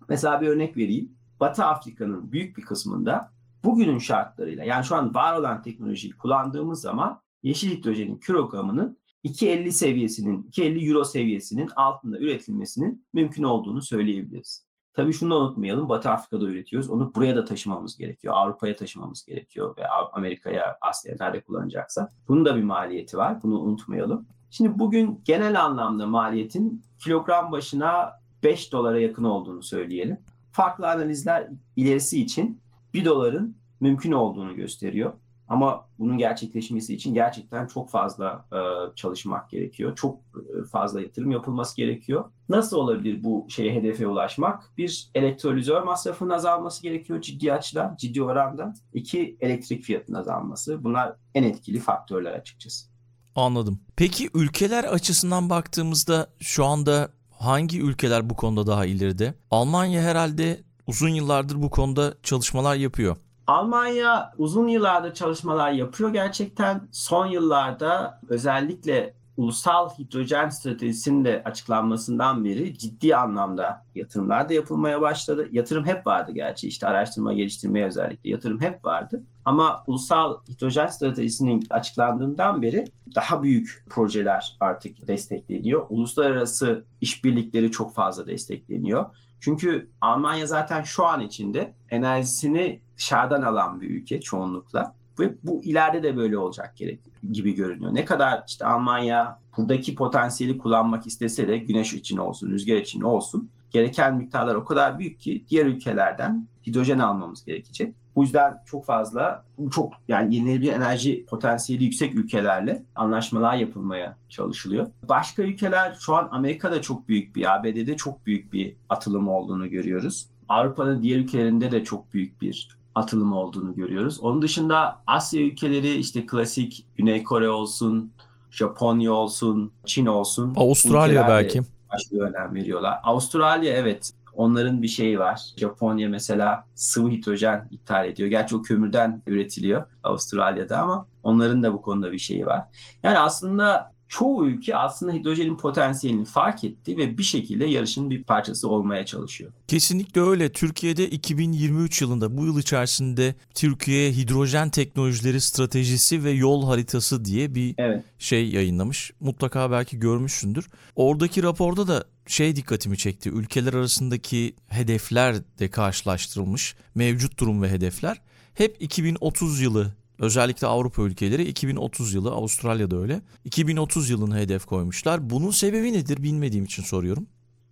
Mesela 0.09 0.41
bir 0.41 0.49
örnek 0.49 0.77
vereyim. 0.77 1.13
Batı 1.41 1.65
Afrika'nın 1.65 2.33
büyük 2.33 2.57
bir 2.57 2.63
kısmında 2.63 3.33
bugünün 3.65 3.99
şartlarıyla 3.99 4.65
yani 4.65 4.85
şu 4.85 4.97
an 4.97 5.15
var 5.15 5.39
olan 5.39 5.63
teknolojiyi 5.63 6.13
kullandığımız 6.13 6.81
zaman 6.81 7.21
yeşil 7.43 7.71
hidrojenin 7.71 8.17
kilogramının 8.17 8.99
2.50 9.25 9.71
seviyesinin, 9.71 10.43
2.50 10.43 10.89
euro 10.89 11.05
seviyesinin 11.05 11.71
altında 11.77 12.19
üretilmesinin 12.19 13.07
mümkün 13.13 13.43
olduğunu 13.43 13.83
söyleyebiliriz. 13.83 14.67
Tabii 14.95 15.13
şunu 15.13 15.31
da 15.31 15.39
unutmayalım. 15.39 15.89
Batı 15.89 16.11
Afrika'da 16.11 16.45
üretiyoruz. 16.45 16.91
Onu 16.91 17.15
buraya 17.15 17.37
da 17.37 17.45
taşımamız 17.45 17.97
gerekiyor. 17.97 18.35
Avrupa'ya 18.37 18.77
taşımamız 18.77 19.25
gerekiyor 19.25 19.77
ve 19.77 19.89
Amerika'ya, 19.89 20.79
Asya'ya 20.81 21.17
nerede 21.21 21.41
kullanacaksa. 21.41 22.09
Bunun 22.29 22.45
da 22.45 22.57
bir 22.57 22.63
maliyeti 22.63 23.17
var. 23.17 23.43
Bunu 23.43 23.61
unutmayalım. 23.61 24.27
Şimdi 24.51 24.79
bugün 24.79 25.21
genel 25.25 25.65
anlamda 25.65 26.07
maliyetin 26.07 26.83
kilogram 27.05 27.53
başına 27.53 28.22
5 28.43 28.73
dolara 28.73 29.01
yakın 29.01 29.25
olduğunu 29.25 29.63
söyleyelim. 29.63 30.19
Farklı 30.53 30.91
analizler 30.91 31.49
ilerisi 31.77 32.23
için 32.23 32.61
1 32.95 33.05
doların 33.05 33.57
mümkün 33.81 34.13
olduğunu 34.13 34.57
gösteriyor. 34.57 35.13
Ama 35.49 35.89
bunun 35.99 36.19
gerçekleşmesi 36.19 36.95
için 36.95 37.15
gerçekten 37.15 37.67
çok 37.67 37.91
fazla 37.91 38.47
e, 38.53 38.61
çalışmak 38.97 39.51
gerekiyor. 39.51 39.97
Çok 39.97 40.19
e, 40.19 40.65
fazla 40.65 41.01
yatırım 41.01 41.31
yapılması 41.31 41.77
gerekiyor. 41.77 42.25
Nasıl 42.49 42.77
olabilir 42.77 43.25
bu 43.25 43.47
şeye 43.49 43.75
hedefe 43.75 44.07
ulaşmak? 44.07 44.73
Bir 44.79 45.11
elektrolizör 45.15 45.83
masrafının 45.83 46.31
azalması 46.31 46.83
gerekiyor 46.83 47.21
ciddi 47.21 47.53
açıdan, 47.53 47.97
ciddi 47.99 48.23
oranda. 48.23 48.75
İki 48.95 49.37
elektrik 49.41 49.83
fiyatının 49.83 50.19
azalması. 50.19 50.85
Bunlar 50.85 51.17
en 51.35 51.43
etkili 51.43 51.81
faktörler 51.81 52.33
açıkçası. 52.33 52.87
Anladım. 53.35 53.81
Peki 53.97 54.31
ülkeler 54.35 54.85
açısından 54.85 55.51
baktığımızda 55.51 56.31
şu 56.41 56.65
anda 56.65 57.09
hangi 57.43 57.81
ülkeler 57.83 58.31
bu 58.31 58.37
konuda 58.37 58.67
daha 58.67 58.87
ileride? 58.87 59.35
Almanya 59.51 60.03
herhalde 60.03 60.61
uzun 60.87 61.09
yıllardır 61.09 61.63
bu 61.63 61.71
konuda 61.71 62.15
çalışmalar 62.23 62.75
yapıyor. 62.77 63.17
Almanya 63.47 64.33
uzun 64.39 64.69
yıllarda 64.69 65.15
çalışmalar 65.15 65.71
yapıyor 65.73 66.13
gerçekten. 66.13 66.89
Son 66.93 67.27
yıllarda 67.27 68.21
özellikle 68.29 69.15
ulusal 69.37 69.89
hidrojen 69.99 70.49
stratejisinin 70.49 71.25
de 71.25 71.43
açıklanmasından 71.45 72.45
beri 72.45 72.79
ciddi 72.79 73.17
anlamda 73.17 73.85
yatırımlar 73.95 74.49
da 74.49 74.55
yapılmaya 74.55 75.01
başladı. 75.01 75.49
Yatırım 75.53 75.87
hep 75.87 76.07
vardı 76.07 76.33
gerçi 76.33 76.69
işte 76.69 76.87
araştırma 76.87 77.33
geliştirmeye 77.33 77.87
özellikle 77.87 78.31
yatırım 78.31 78.61
hep 78.61 78.85
vardı. 78.85 79.23
Ama 79.45 79.85
ulusal 79.87 80.37
hidrojen 80.49 80.87
stratejisinin 80.87 81.67
açıklandığından 81.71 82.63
beri 82.63 82.85
daha 83.15 83.43
büyük 83.43 83.85
projeler 83.91 84.57
artık 84.61 85.09
destekleniyor. 85.09 85.87
Uluslararası 85.89 86.85
işbirlikleri 87.01 87.71
çok 87.71 87.95
fazla 87.95 88.27
destekleniyor. 88.27 89.07
Çünkü 89.41 89.91
Almanya 90.01 90.47
zaten 90.47 90.83
şu 90.83 91.07
an 91.07 91.21
içinde 91.21 91.75
enerjisini 91.91 92.81
dışarıdan 92.97 93.43
alan 93.43 93.81
bir 93.81 93.91
ülke 93.91 94.21
çoğunlukla. 94.21 94.95
Ve 95.19 95.35
bu 95.43 95.65
ileride 95.65 96.03
de 96.03 96.17
böyle 96.17 96.39
olacak 96.39 96.77
gerek 96.77 97.01
gibi 97.33 97.55
görünüyor. 97.55 97.95
Ne 97.95 98.05
kadar 98.05 98.45
işte 98.49 98.67
Almanya 98.67 99.39
buradaki 99.57 99.95
potansiyeli 99.95 100.59
kullanmak 100.59 101.07
istese 101.07 101.49
de 101.49 101.59
güneş 101.59 101.95
için 101.95 102.17
olsun, 102.17 102.51
rüzgar 102.51 102.77
için 102.77 103.01
olsun 103.01 103.51
gereken 103.73 104.17
miktarlar 104.17 104.55
o 104.55 104.65
kadar 104.65 104.99
büyük 104.99 105.21
ki 105.21 105.45
diğer 105.51 105.67
ülkelerden 105.67 106.49
hidrojen 106.67 106.99
almamız 106.99 107.45
gerekecek. 107.45 107.95
Bu 108.17 108.23
yüzden 108.23 108.63
çok 108.67 108.85
fazla, 108.85 109.45
çok 109.71 109.93
yani 110.09 110.35
yenilenebilir 110.35 110.73
enerji 110.73 111.27
potansiyeli 111.27 111.85
yüksek 111.85 112.15
ülkelerle 112.15 112.83
anlaşmalar 112.95 113.55
yapılmaya 113.55 114.17
çalışılıyor. 114.29 114.87
Başka 115.09 115.43
ülkeler 115.43 115.97
şu 116.01 116.15
an 116.17 116.29
Amerika'da 116.33 116.83
çok 116.83 117.09
büyük 117.09 117.37
bir, 117.37 117.55
ABD'de 117.55 117.97
çok 117.97 118.27
büyük 118.27 118.53
bir 118.53 118.77
atılım 118.89 119.29
olduğunu 119.29 119.71
görüyoruz. 119.71 120.27
Avrupa'nın 120.49 121.03
diğer 121.03 121.19
ülkelerinde 121.19 121.71
de 121.71 121.85
çok 121.85 122.13
büyük 122.15 122.43
bir 122.43 122.79
atılım 122.95 123.33
olduğunu 123.33 123.75
görüyoruz. 123.75 124.21
Onun 124.21 124.43
dışında 124.43 125.03
Asya 125.07 125.41
ülkeleri 125.41 125.95
işte 125.95 126.27
klasik 126.27 126.87
Güney 126.97 127.25
Kore 127.25 127.49
olsun, 127.49 128.13
Japonya 128.51 129.13
olsun, 129.13 129.73
Çin 129.87 130.07
olsun. 130.07 130.55
Avustralya 130.57 131.29
belki. 131.29 131.63
Başka 131.93 132.17
önem 132.17 132.55
veriyorlar. 132.55 133.01
Avustralya 133.03 133.73
evet 133.73 134.13
onların 134.35 134.83
bir 134.83 134.89
şeyi 134.89 135.19
var. 135.19 135.41
Japonya 135.57 136.09
mesela 136.09 136.65
sıvı 136.75 137.11
hidrojen 137.11 137.69
ithal 137.71 138.09
ediyor. 138.09 138.29
Gerçi 138.29 138.57
o 138.57 138.63
kömürden 138.63 139.23
üretiliyor 139.27 139.85
Avustralya'da 140.03 140.79
ama 140.79 141.07
onların 141.23 141.63
da 141.63 141.73
bu 141.73 141.83
konuda 141.83 142.13
bir 142.13 142.19
şeyi 142.19 142.47
var. 142.47 142.63
Yani 143.03 143.19
aslında 143.19 143.92
çoğu 144.13 144.47
ülke 144.47 144.77
aslında 144.77 145.13
hidrojenin 145.13 145.57
potansiyelini 145.57 146.25
fark 146.25 146.65
etti 146.65 146.97
ve 146.97 147.19
bir 147.19 147.23
şekilde 147.23 147.65
yarışın 147.65 148.11
bir 148.11 148.23
parçası 148.23 148.69
olmaya 148.69 149.07
çalışıyor. 149.07 149.53
Kesinlikle 149.69 150.21
öyle. 150.21 150.53
Türkiye'de 150.53 151.11
2023 151.11 152.03
yılında 152.03 152.37
bu 152.37 152.47
yıl 152.47 152.59
içerisinde 152.59 153.35
Türkiye 153.55 154.13
Hidrojen 154.13 154.71
Teknolojileri 154.71 155.41
Stratejisi 155.41 156.25
ve 156.25 156.31
Yol 156.31 156.67
Haritası 156.67 157.25
diye 157.25 157.55
bir 157.55 157.75
Evet. 157.79 158.05
şey 158.19 158.49
yayınlamış. 158.49 159.13
Mutlaka 159.21 159.71
belki 159.71 159.99
görmüşsündür. 159.99 160.69
Oradaki 160.97 161.43
raporda 161.43 161.89
da 161.89 162.05
şey 162.27 162.57
dikkatimi 162.57 162.97
çekti. 162.97 163.31
Ülkeler 163.31 163.73
arasındaki 163.73 164.55
hedefler 164.69 165.37
de 165.59 165.71
karşılaştırılmış. 165.71 166.75
Mevcut 166.95 167.39
durum 167.39 167.63
ve 167.63 167.71
hedefler. 167.71 168.21
Hep 168.55 168.77
2030 168.81 169.61
yılı 169.61 169.93
özellikle 170.19 170.67
Avrupa 170.67 171.03
ülkeleri 171.03 171.45
2030 171.45 172.15
yılı 172.15 172.31
Avustralya'da 172.31 172.97
öyle. 172.97 173.21
2030 173.45 174.11
yılını 174.11 174.37
hedef 174.37 174.65
koymuşlar. 174.65 175.31
Bunun 175.31 175.51
sebebi 175.51 175.93
nedir 175.93 176.23
bilmediğim 176.23 176.65
için 176.65 176.83
soruyorum. 176.83 177.27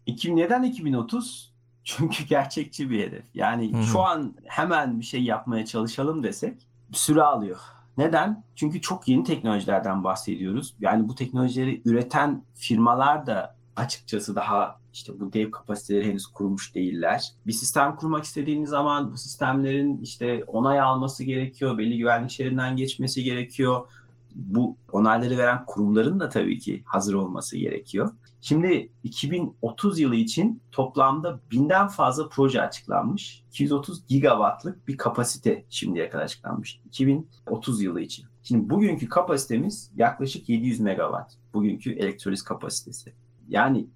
İki- 0.06 0.36
neden 0.36 0.62
2030? 0.62 1.50
Çünkü 1.84 2.24
gerçekçi 2.24 2.90
bir 2.90 3.00
hedef. 3.00 3.24
Yani 3.34 3.72
Hı 3.72 3.76
hı. 3.78 3.82
şu 3.82 4.00
an 4.00 4.34
hemen 4.44 5.00
bir 5.00 5.04
şey 5.04 5.22
yapmaya 5.22 5.66
çalışalım 5.66 6.22
desek 6.22 6.54
süre 6.92 7.22
alıyor. 7.22 7.58
Neden? 7.98 8.44
Çünkü 8.56 8.80
çok 8.80 9.08
yeni 9.08 9.24
teknolojilerden 9.24 10.04
bahsediyoruz. 10.04 10.74
Yani 10.80 11.08
bu 11.08 11.14
teknolojileri 11.14 11.82
üreten 11.84 12.42
firmalar 12.54 13.26
da 13.26 13.56
açıkçası 13.80 14.34
daha 14.34 14.80
işte 14.92 15.20
bu 15.20 15.32
dev 15.32 15.50
kapasiteleri 15.50 16.08
henüz 16.08 16.26
kurmuş 16.26 16.74
değiller. 16.74 17.32
Bir 17.46 17.52
sistem 17.52 17.96
kurmak 17.96 18.24
istediğiniz 18.24 18.70
zaman 18.70 19.12
bu 19.12 19.16
sistemlerin 19.16 20.00
işte 20.02 20.44
onay 20.46 20.80
alması 20.80 21.24
gerekiyor, 21.24 21.78
belli 21.78 21.98
güvenlik 21.98 22.30
şeridinden 22.30 22.76
geçmesi 22.76 23.24
gerekiyor. 23.24 23.86
Bu 24.34 24.76
onayları 24.92 25.38
veren 25.38 25.64
kurumların 25.66 26.20
da 26.20 26.28
tabii 26.28 26.58
ki 26.58 26.82
hazır 26.84 27.14
olması 27.14 27.56
gerekiyor. 27.56 28.10
Şimdi 28.40 28.92
2030 29.04 30.00
yılı 30.00 30.16
için 30.16 30.62
toplamda 30.72 31.40
binden 31.50 31.88
fazla 31.88 32.28
proje 32.28 32.62
açıklanmış. 32.62 33.44
230 33.50 34.06
gigawattlık 34.06 34.88
bir 34.88 34.96
kapasite 34.96 35.64
şimdiye 35.68 36.08
kadar 36.08 36.24
açıklanmış. 36.24 36.80
2030 36.86 37.82
yılı 37.82 38.00
için. 38.00 38.26
Şimdi 38.42 38.70
bugünkü 38.70 39.08
kapasitemiz 39.08 39.90
yaklaşık 39.96 40.48
700 40.48 40.80
megawatt. 40.80 41.32
Bugünkü 41.54 41.92
elektroliz 41.92 42.42
kapasitesi. 42.42 43.12
Yani 43.50 43.86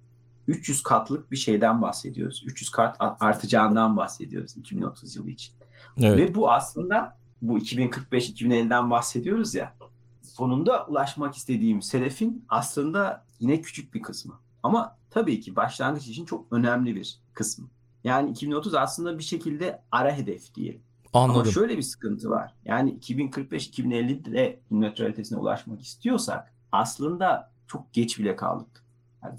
300 0.47 0.83
katlık 0.83 1.31
bir 1.31 1.37
şeyden 1.37 1.81
bahsediyoruz. 1.81 2.43
300 2.45 2.69
kat 2.69 2.95
artacağından 2.99 3.97
bahsediyoruz 3.97 4.57
2030 4.57 5.15
yılı 5.15 5.29
için. 5.29 5.53
Evet. 5.97 6.17
Ve 6.17 6.35
bu 6.35 6.51
aslında 6.51 7.17
bu 7.41 7.59
2045-2050'den 7.59 8.89
bahsediyoruz 8.89 9.55
ya. 9.55 9.75
Sonunda 10.21 10.85
ulaşmak 10.85 11.35
istediğimiz 11.35 11.93
hedefin 11.93 12.45
aslında 12.49 13.25
yine 13.39 13.61
küçük 13.61 13.93
bir 13.93 14.01
kısmı. 14.01 14.33
Ama 14.63 14.97
tabii 15.09 15.39
ki 15.39 15.55
başlangıç 15.55 16.07
için 16.07 16.25
çok 16.25 16.53
önemli 16.53 16.95
bir 16.95 17.19
kısmı. 17.33 17.67
Yani 18.03 18.31
2030 18.31 18.75
aslında 18.75 19.17
bir 19.17 19.23
şekilde 19.23 19.81
ara 19.91 20.17
hedef 20.17 20.55
diyelim. 20.55 20.81
Anladım. 21.13 21.41
Ama 21.41 21.51
şöyle 21.51 21.77
bir 21.77 21.81
sıkıntı 21.81 22.29
var. 22.29 22.53
Yani 22.65 22.97
2045-2050'de 22.99 24.59
nötralitesine 24.71 25.39
ulaşmak 25.39 25.81
istiyorsak 25.81 26.53
aslında 26.71 27.51
çok 27.67 27.93
geç 27.93 28.19
bile 28.19 28.35
kaldık. 28.35 28.84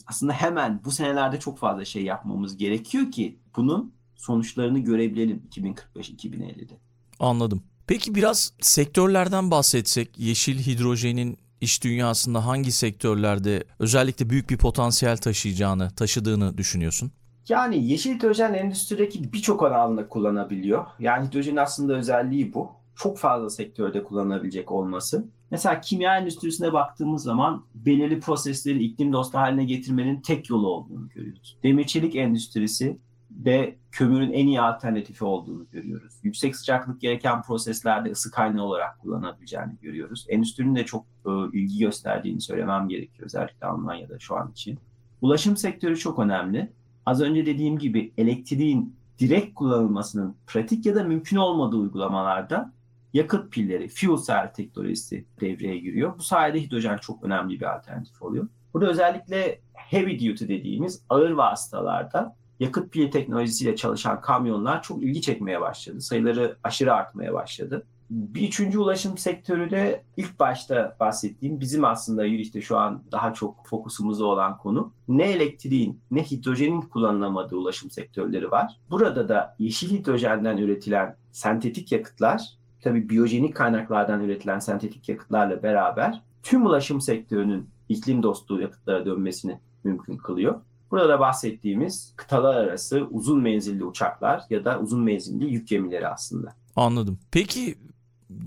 Aslında 0.06 0.32
hemen 0.32 0.80
bu 0.84 0.90
senelerde 0.90 1.40
çok 1.40 1.58
fazla 1.58 1.84
şey 1.84 2.04
yapmamız 2.04 2.56
gerekiyor 2.56 3.10
ki 3.10 3.38
bunun 3.56 3.94
sonuçlarını 4.16 4.78
görebilelim 4.78 5.42
2045-2050'de. 5.50 6.74
Anladım. 7.20 7.62
Peki 7.86 8.14
biraz 8.14 8.52
sektörlerden 8.60 9.50
bahsetsek, 9.50 10.18
yeşil 10.18 10.58
hidrojenin 10.58 11.38
iş 11.60 11.84
dünyasında 11.84 12.46
hangi 12.46 12.72
sektörlerde 12.72 13.64
özellikle 13.78 14.30
büyük 14.30 14.50
bir 14.50 14.56
potansiyel 14.56 15.16
taşıyacağını, 15.16 15.90
taşıdığını 15.90 16.58
düşünüyorsun? 16.58 17.12
Yani 17.48 17.88
yeşil 17.88 18.14
hidrojen 18.14 18.54
endüstrideki 18.54 19.32
birçok 19.32 19.62
alanda 19.62 20.08
kullanabiliyor. 20.08 20.86
Yani 20.98 21.28
hidrojenin 21.28 21.56
aslında 21.56 21.94
özelliği 21.94 22.54
bu. 22.54 22.70
Çok 22.96 23.18
fazla 23.18 23.50
sektörde 23.50 24.04
kullanılabilecek 24.04 24.72
olması. 24.72 25.28
Mesela 25.50 25.80
kimya 25.80 26.18
endüstrisine 26.18 26.72
baktığımız 26.72 27.22
zaman 27.22 27.64
belirli 27.74 28.20
prosesleri 28.20 28.84
iklim 28.84 29.12
dostu 29.12 29.38
haline 29.38 29.64
getirmenin 29.64 30.20
tek 30.20 30.50
yolu 30.50 30.68
olduğunu 30.68 31.08
görüyoruz. 31.08 31.58
Demir 31.62 31.84
çelik 31.84 32.16
endüstrisi 32.16 32.98
de 33.30 33.76
kömürün 33.90 34.32
en 34.32 34.46
iyi 34.46 34.60
alternatifi 34.60 35.24
olduğunu 35.24 35.66
görüyoruz. 35.72 36.14
Yüksek 36.22 36.56
sıcaklık 36.56 37.00
gereken 37.00 37.42
proseslerde 37.42 38.10
ısı 38.10 38.30
kaynağı 38.30 38.64
olarak 38.64 38.98
kullanabileceğini 39.00 39.76
görüyoruz. 39.82 40.26
Endüstrinin 40.28 40.74
de 40.74 40.84
çok 40.84 41.06
e, 41.26 41.30
ilgi 41.52 41.78
gösterdiğini 41.78 42.40
söylemem 42.40 42.88
gerekiyor 42.88 43.26
özellikle 43.26 43.66
Almanya'da 43.66 44.18
şu 44.18 44.36
an 44.36 44.50
için. 44.50 44.78
Ulaşım 45.20 45.56
sektörü 45.56 45.96
çok 45.96 46.18
önemli. 46.18 46.72
Az 47.06 47.20
önce 47.20 47.46
dediğim 47.46 47.78
gibi 47.78 48.12
elektriğin 48.18 48.96
direkt 49.18 49.54
kullanılmasının 49.54 50.36
pratik 50.46 50.86
ya 50.86 50.94
da 50.94 51.04
mümkün 51.04 51.36
olmadığı 51.36 51.76
uygulamalarda 51.76 52.72
yakıt 53.16 53.52
pilleri, 53.52 53.88
fuel 53.88 54.18
cell 54.26 54.52
teknolojisi 54.52 55.24
devreye 55.40 55.78
giriyor. 55.78 56.18
Bu 56.18 56.22
sayede 56.22 56.62
hidrojen 56.62 56.96
çok 56.96 57.24
önemli 57.24 57.60
bir 57.60 57.76
alternatif 57.76 58.22
oluyor. 58.22 58.48
Burada 58.74 58.90
özellikle 58.90 59.60
heavy 59.74 60.14
duty 60.14 60.44
dediğimiz 60.44 61.02
ağır 61.08 61.30
vasıtalarda 61.30 62.36
yakıt 62.60 62.92
pili 62.92 63.10
teknolojisiyle 63.10 63.76
çalışan 63.76 64.20
kamyonlar 64.20 64.82
çok 64.82 65.02
ilgi 65.02 65.20
çekmeye 65.20 65.60
başladı. 65.60 66.00
Sayıları 66.00 66.56
aşırı 66.64 66.94
artmaya 66.94 67.34
başladı. 67.34 67.86
Bir 68.10 68.48
üçüncü 68.48 68.78
ulaşım 68.78 69.18
sektörü 69.18 69.70
de 69.70 70.04
ilk 70.16 70.40
başta 70.40 70.96
bahsettiğim 71.00 71.60
bizim 71.60 71.84
aslında 71.84 72.26
işte 72.26 72.60
şu 72.60 72.78
an 72.78 73.02
daha 73.12 73.34
çok 73.34 73.66
fokusumuzda 73.66 74.24
olan 74.24 74.58
konu 74.58 74.92
ne 75.08 75.30
elektriğin 75.30 76.00
ne 76.10 76.22
hidrojenin 76.22 76.80
kullanılamadığı 76.80 77.56
ulaşım 77.56 77.90
sektörleri 77.90 78.50
var. 78.50 78.80
Burada 78.90 79.28
da 79.28 79.56
yeşil 79.58 79.90
hidrojenden 79.90 80.56
üretilen 80.56 81.16
sentetik 81.32 81.92
yakıtlar 81.92 82.56
tabii 82.86 83.08
biyojenik 83.08 83.56
kaynaklardan 83.56 84.24
üretilen 84.24 84.58
sentetik 84.58 85.08
yakıtlarla 85.08 85.62
beraber 85.62 86.22
tüm 86.42 86.66
ulaşım 86.66 87.00
sektörünün 87.00 87.68
iklim 87.88 88.22
dostu 88.22 88.60
yakıtlara 88.60 89.06
dönmesini 89.06 89.58
mümkün 89.84 90.16
kılıyor. 90.16 90.60
Burada 90.90 91.08
da 91.08 91.20
bahsettiğimiz 91.20 92.12
kıtalar 92.16 92.54
arası 92.54 93.06
uzun 93.10 93.42
menzilli 93.42 93.84
uçaklar 93.84 94.42
ya 94.50 94.64
da 94.64 94.80
uzun 94.80 95.02
menzilli 95.02 95.52
yük 95.52 95.68
gemileri 95.68 96.08
aslında. 96.08 96.54
Anladım. 96.76 97.18
Peki 97.30 97.74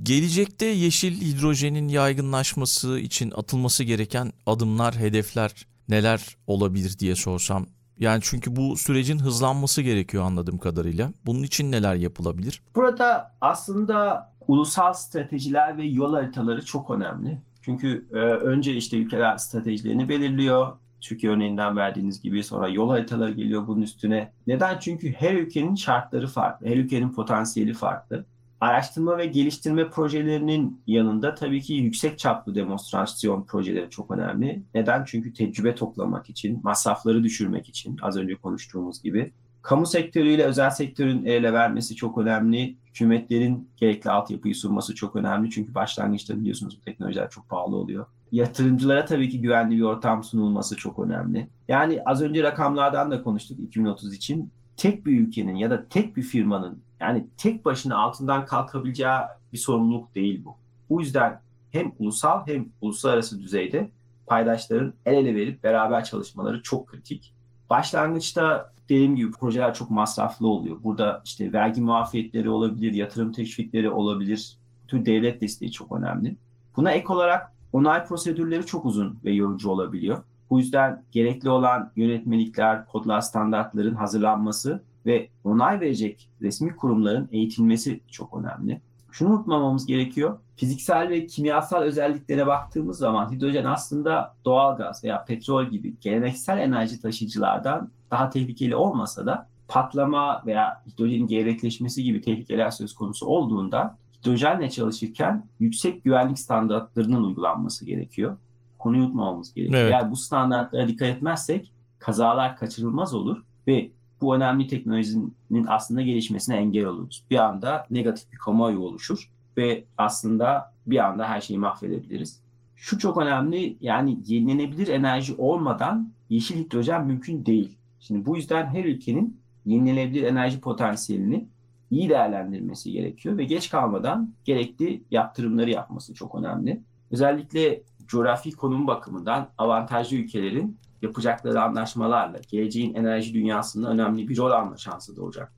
gelecekte 0.04 0.66
yeşil 0.66 1.22
hidrojenin 1.22 1.88
yaygınlaşması 1.88 3.00
için 3.00 3.32
atılması 3.36 3.84
gereken 3.84 4.34
adımlar, 4.46 4.96
hedefler 4.96 5.68
neler 5.90 6.38
olabilir 6.48 7.00
diye 7.00 7.16
sorsam. 7.16 7.66
Yani 8.00 8.20
çünkü 8.24 8.56
bu 8.56 8.78
sürecin 8.78 9.20
hızlanması 9.20 9.82
gerekiyor 9.82 10.24
anladığım 10.24 10.58
kadarıyla. 10.58 11.12
Bunun 11.26 11.44
için 11.44 11.72
neler 11.72 11.96
yapılabilir? 11.96 12.62
Burada 12.76 13.36
aslında 13.42 14.30
ulusal 14.48 14.94
stratejiler 14.94 15.78
ve 15.78 15.84
yol 15.84 16.14
haritaları 16.14 16.66
çok 16.66 16.90
önemli. 16.90 17.42
Çünkü 17.62 18.08
e, 18.14 18.16
önce 18.18 18.74
işte 18.74 18.98
ülkeler 18.98 19.38
stratejilerini 19.38 20.10
belirliyor. 20.10 20.68
Türkiye 21.02 21.32
örneğinden 21.32 21.78
verdiğiniz 21.78 22.22
gibi 22.22 22.44
sonra 22.44 22.68
yol 22.68 22.90
haritaları 22.90 23.32
geliyor 23.32 23.68
bunun 23.68 23.82
üstüne. 23.82 24.32
Neden? 24.48 24.80
Çünkü 24.80 25.12
her 25.12 25.34
ülkenin 25.34 25.76
şartları 25.76 26.28
farklı, 26.28 26.68
her 26.68 26.78
ülkenin 26.78 27.10
potansiyeli 27.10 27.74
farklı. 27.74 28.26
Araştırma 28.62 29.18
ve 29.18 29.26
geliştirme 29.26 29.90
projelerinin 29.90 30.82
yanında 30.88 31.36
tabii 31.36 31.62
ki 31.62 31.74
yüksek 31.74 32.20
çaplı 32.20 32.56
demonstrasyon 32.56 33.44
projeleri 33.44 33.90
çok 33.90 34.12
önemli. 34.12 34.64
Neden? 34.74 35.04
Çünkü 35.06 35.34
tecrübe 35.34 35.76
toplamak 35.76 36.30
için, 36.30 36.60
masrafları 36.64 37.24
düşürmek 37.24 37.70
için 37.70 37.98
az 38.02 38.18
önce 38.18 38.36
konuştuğumuz 38.36 39.04
gibi. 39.04 39.32
Kamu 39.62 39.86
sektörüyle 39.86 40.44
özel 40.44 40.70
sektörün 40.70 41.26
el 41.26 41.32
ele 41.32 41.54
vermesi 41.54 41.96
çok 41.96 42.18
önemli. 42.18 42.76
Hükümetlerin 42.88 43.70
gerekli 43.78 44.10
altyapıyı 44.10 44.56
sunması 44.56 44.96
çok 44.96 45.16
önemli. 45.16 45.50
Çünkü 45.50 45.76
başlangıçta 45.76 46.40
biliyorsunuz 46.40 46.78
bu 46.78 46.86
teknolojiler 46.86 47.30
çok 47.30 47.50
pahalı 47.50 47.76
oluyor. 47.76 48.06
Yatırımcılara 48.32 49.06
tabii 49.06 49.30
ki 49.30 49.42
güvenli 49.42 49.78
bir 49.78 49.82
ortam 49.82 50.24
sunulması 50.24 50.76
çok 50.76 51.00
önemli. 51.00 51.48
Yani 51.68 52.02
az 52.06 52.22
önce 52.22 52.44
rakamlardan 52.44 53.12
da 53.12 53.24
konuştuk 53.24 53.60
2030 53.60 54.14
için. 54.14 54.52
Tek 54.78 55.06
bir 55.06 55.20
ülkenin 55.20 55.56
ya 55.56 55.70
da 55.70 55.88
tek 55.90 56.18
bir 56.18 56.22
firmanın 56.22 56.82
yani 57.00 57.28
tek 57.38 57.66
başına 57.66 57.98
altından 57.98 58.46
kalkabileceği 58.46 59.18
bir 59.54 59.58
sorumluluk 59.58 60.16
değil 60.16 60.46
bu. 60.46 60.56
Bu 60.90 61.02
yüzden 61.02 61.42
hem 61.72 61.92
ulusal 62.00 62.48
hem 62.48 62.70
uluslararası 62.82 63.42
düzeyde 63.42 63.92
paydaşların 64.28 64.94
el 65.06 65.14
ele 65.14 65.36
verip 65.36 65.64
beraber 65.64 66.04
çalışmaları 66.04 66.64
çok 66.64 66.88
kritik. 66.88 67.34
Başlangıçta 67.70 68.74
dediğim 68.90 69.16
gibi 69.16 69.32
projeler 69.32 69.74
çok 69.74 69.90
masraflı 69.90 70.48
oluyor. 70.48 70.84
Burada 70.84 71.22
işte 71.26 71.54
vergi 71.54 71.82
muafiyetleri 71.82 72.50
olabilir, 72.50 72.94
yatırım 72.94 73.32
teşvikleri 73.32 73.90
olabilir. 73.90 74.58
Tüm 74.88 75.06
devlet 75.06 75.42
desteği 75.42 75.72
çok 75.72 75.92
önemli. 75.92 76.36
Buna 76.76 76.92
ek 76.92 77.14
olarak 77.14 77.54
onay 77.74 78.06
prosedürleri 78.06 78.66
çok 78.66 78.86
uzun 78.86 79.20
ve 79.26 79.32
yorucu 79.32 79.70
olabiliyor. 79.70 80.24
Bu 80.50 80.60
yüzden 80.60 81.04
gerekli 81.12 81.50
olan 81.50 81.92
yönetmelikler, 81.96 82.86
kodlar, 82.86 83.22
standartların 83.22 83.96
hazırlanması 83.96 84.84
ve 85.06 85.30
onay 85.44 85.80
verecek 85.80 86.30
resmi 86.42 86.76
kurumların 86.76 87.30
eğitilmesi 87.32 88.00
çok 88.12 88.38
önemli. 88.38 88.82
şunu 89.12 89.30
unutmamamız 89.30 89.86
gerekiyor. 89.86 90.40
Fiziksel 90.56 91.10
ve 91.10 91.28
kimyasal 91.28 91.82
özelliklere 91.82 92.48
baktığımız 92.48 92.98
zaman 92.98 93.32
hidrojen 93.32 93.66
aslında 93.66 94.36
doğal 94.46 94.78
gaz 94.78 95.04
veya 95.04 95.26
petrol 95.26 95.66
gibi 95.66 96.00
geleneksel 96.02 96.58
enerji 96.58 97.02
taşıyıcılardan 97.02 97.92
daha 98.12 98.30
tehlikeli 98.30 98.76
olmasa 98.76 99.26
da 99.26 99.48
patlama 99.68 100.44
veya 100.46 100.84
hidrojenin 100.88 101.28
gevrekleşmesi 101.28 102.04
gibi 102.04 102.22
tehlikeler 102.22 102.70
söz 102.72 102.96
konusu 102.96 103.26
olduğunda 103.26 103.98
hidrojenle 104.20 104.70
çalışırken 104.70 105.44
yüksek 105.60 106.04
güvenlik 106.04 106.40
standartlarının 106.40 107.24
uygulanması 107.24 107.86
gerekiyor. 107.86 108.38
Konuyu 108.80 109.04
unutmamamız 109.04 109.54
gerekiyor. 109.54 109.82
Evet. 109.82 109.94
Eğer 109.94 110.12
bu 110.12 110.16
standartlara 110.16 110.88
dikkat 110.88 111.08
etmezsek 111.08 111.74
kazalar 112.00 112.58
kaçırılmaz 112.58 113.14
olur 113.14 113.44
ve 113.68 113.92
bu 114.22 114.36
önemli 114.36 114.68
teknolojinin 114.68 115.66
aslında 115.68 116.02
gelişmesine 116.02 116.56
engel 116.56 116.86
oluruz. 116.86 117.24
Bir 117.32 117.38
anda 117.38 117.88
negatif 117.90 118.32
bir 118.32 118.38
kamuoyu 118.38 118.80
oluşur 118.80 119.30
ve 119.58 119.84
aslında 119.98 120.74
bir 120.88 120.98
anda 120.98 121.30
her 121.30 121.42
şeyi 121.42 121.60
mahvedebiliriz. 121.60 122.40
Şu 122.76 123.00
çok 123.00 123.18
önemli 123.18 123.78
yani 123.82 124.18
yenilenebilir 124.26 124.88
enerji 124.88 125.36
olmadan 125.38 126.12
yeşil 126.30 126.66
hidrojen 126.66 127.06
mümkün 127.06 127.46
değil. 127.46 127.78
Şimdi 128.00 128.26
bu 128.26 128.36
yüzden 128.36 128.66
her 128.66 128.86
ülkenin 128.86 129.38
yenilenebilir 129.66 130.24
enerji 130.24 130.60
potansiyelini 130.60 131.48
iyi 131.92 132.10
değerlendirmesi 132.10 132.92
gerekiyor 132.92 133.38
ve 133.38 133.44
geç 133.44 133.70
kalmadan 133.70 134.34
gerekli 134.46 135.04
yaptırımları 135.12 135.70
yapması 135.70 136.14
çok 136.14 136.36
önemli. 136.36 136.82
Özellikle 137.12 137.82
coğrafi 138.08 138.52
konum 138.52 138.88
bakımından 138.88 139.50
avantajlı 139.58 140.18
ülkelerin 140.18 140.78
yapacakları 141.02 141.62
anlaşmalarla 141.62 142.40
geleceğin 142.48 142.96
enerji 142.96 143.34
dünyasında 143.34 143.90
önemli 143.90 144.28
bir 144.30 144.38
rol 144.38 144.52
alma 144.52 144.78
şansı 144.78 145.16
doğacak 145.16 145.54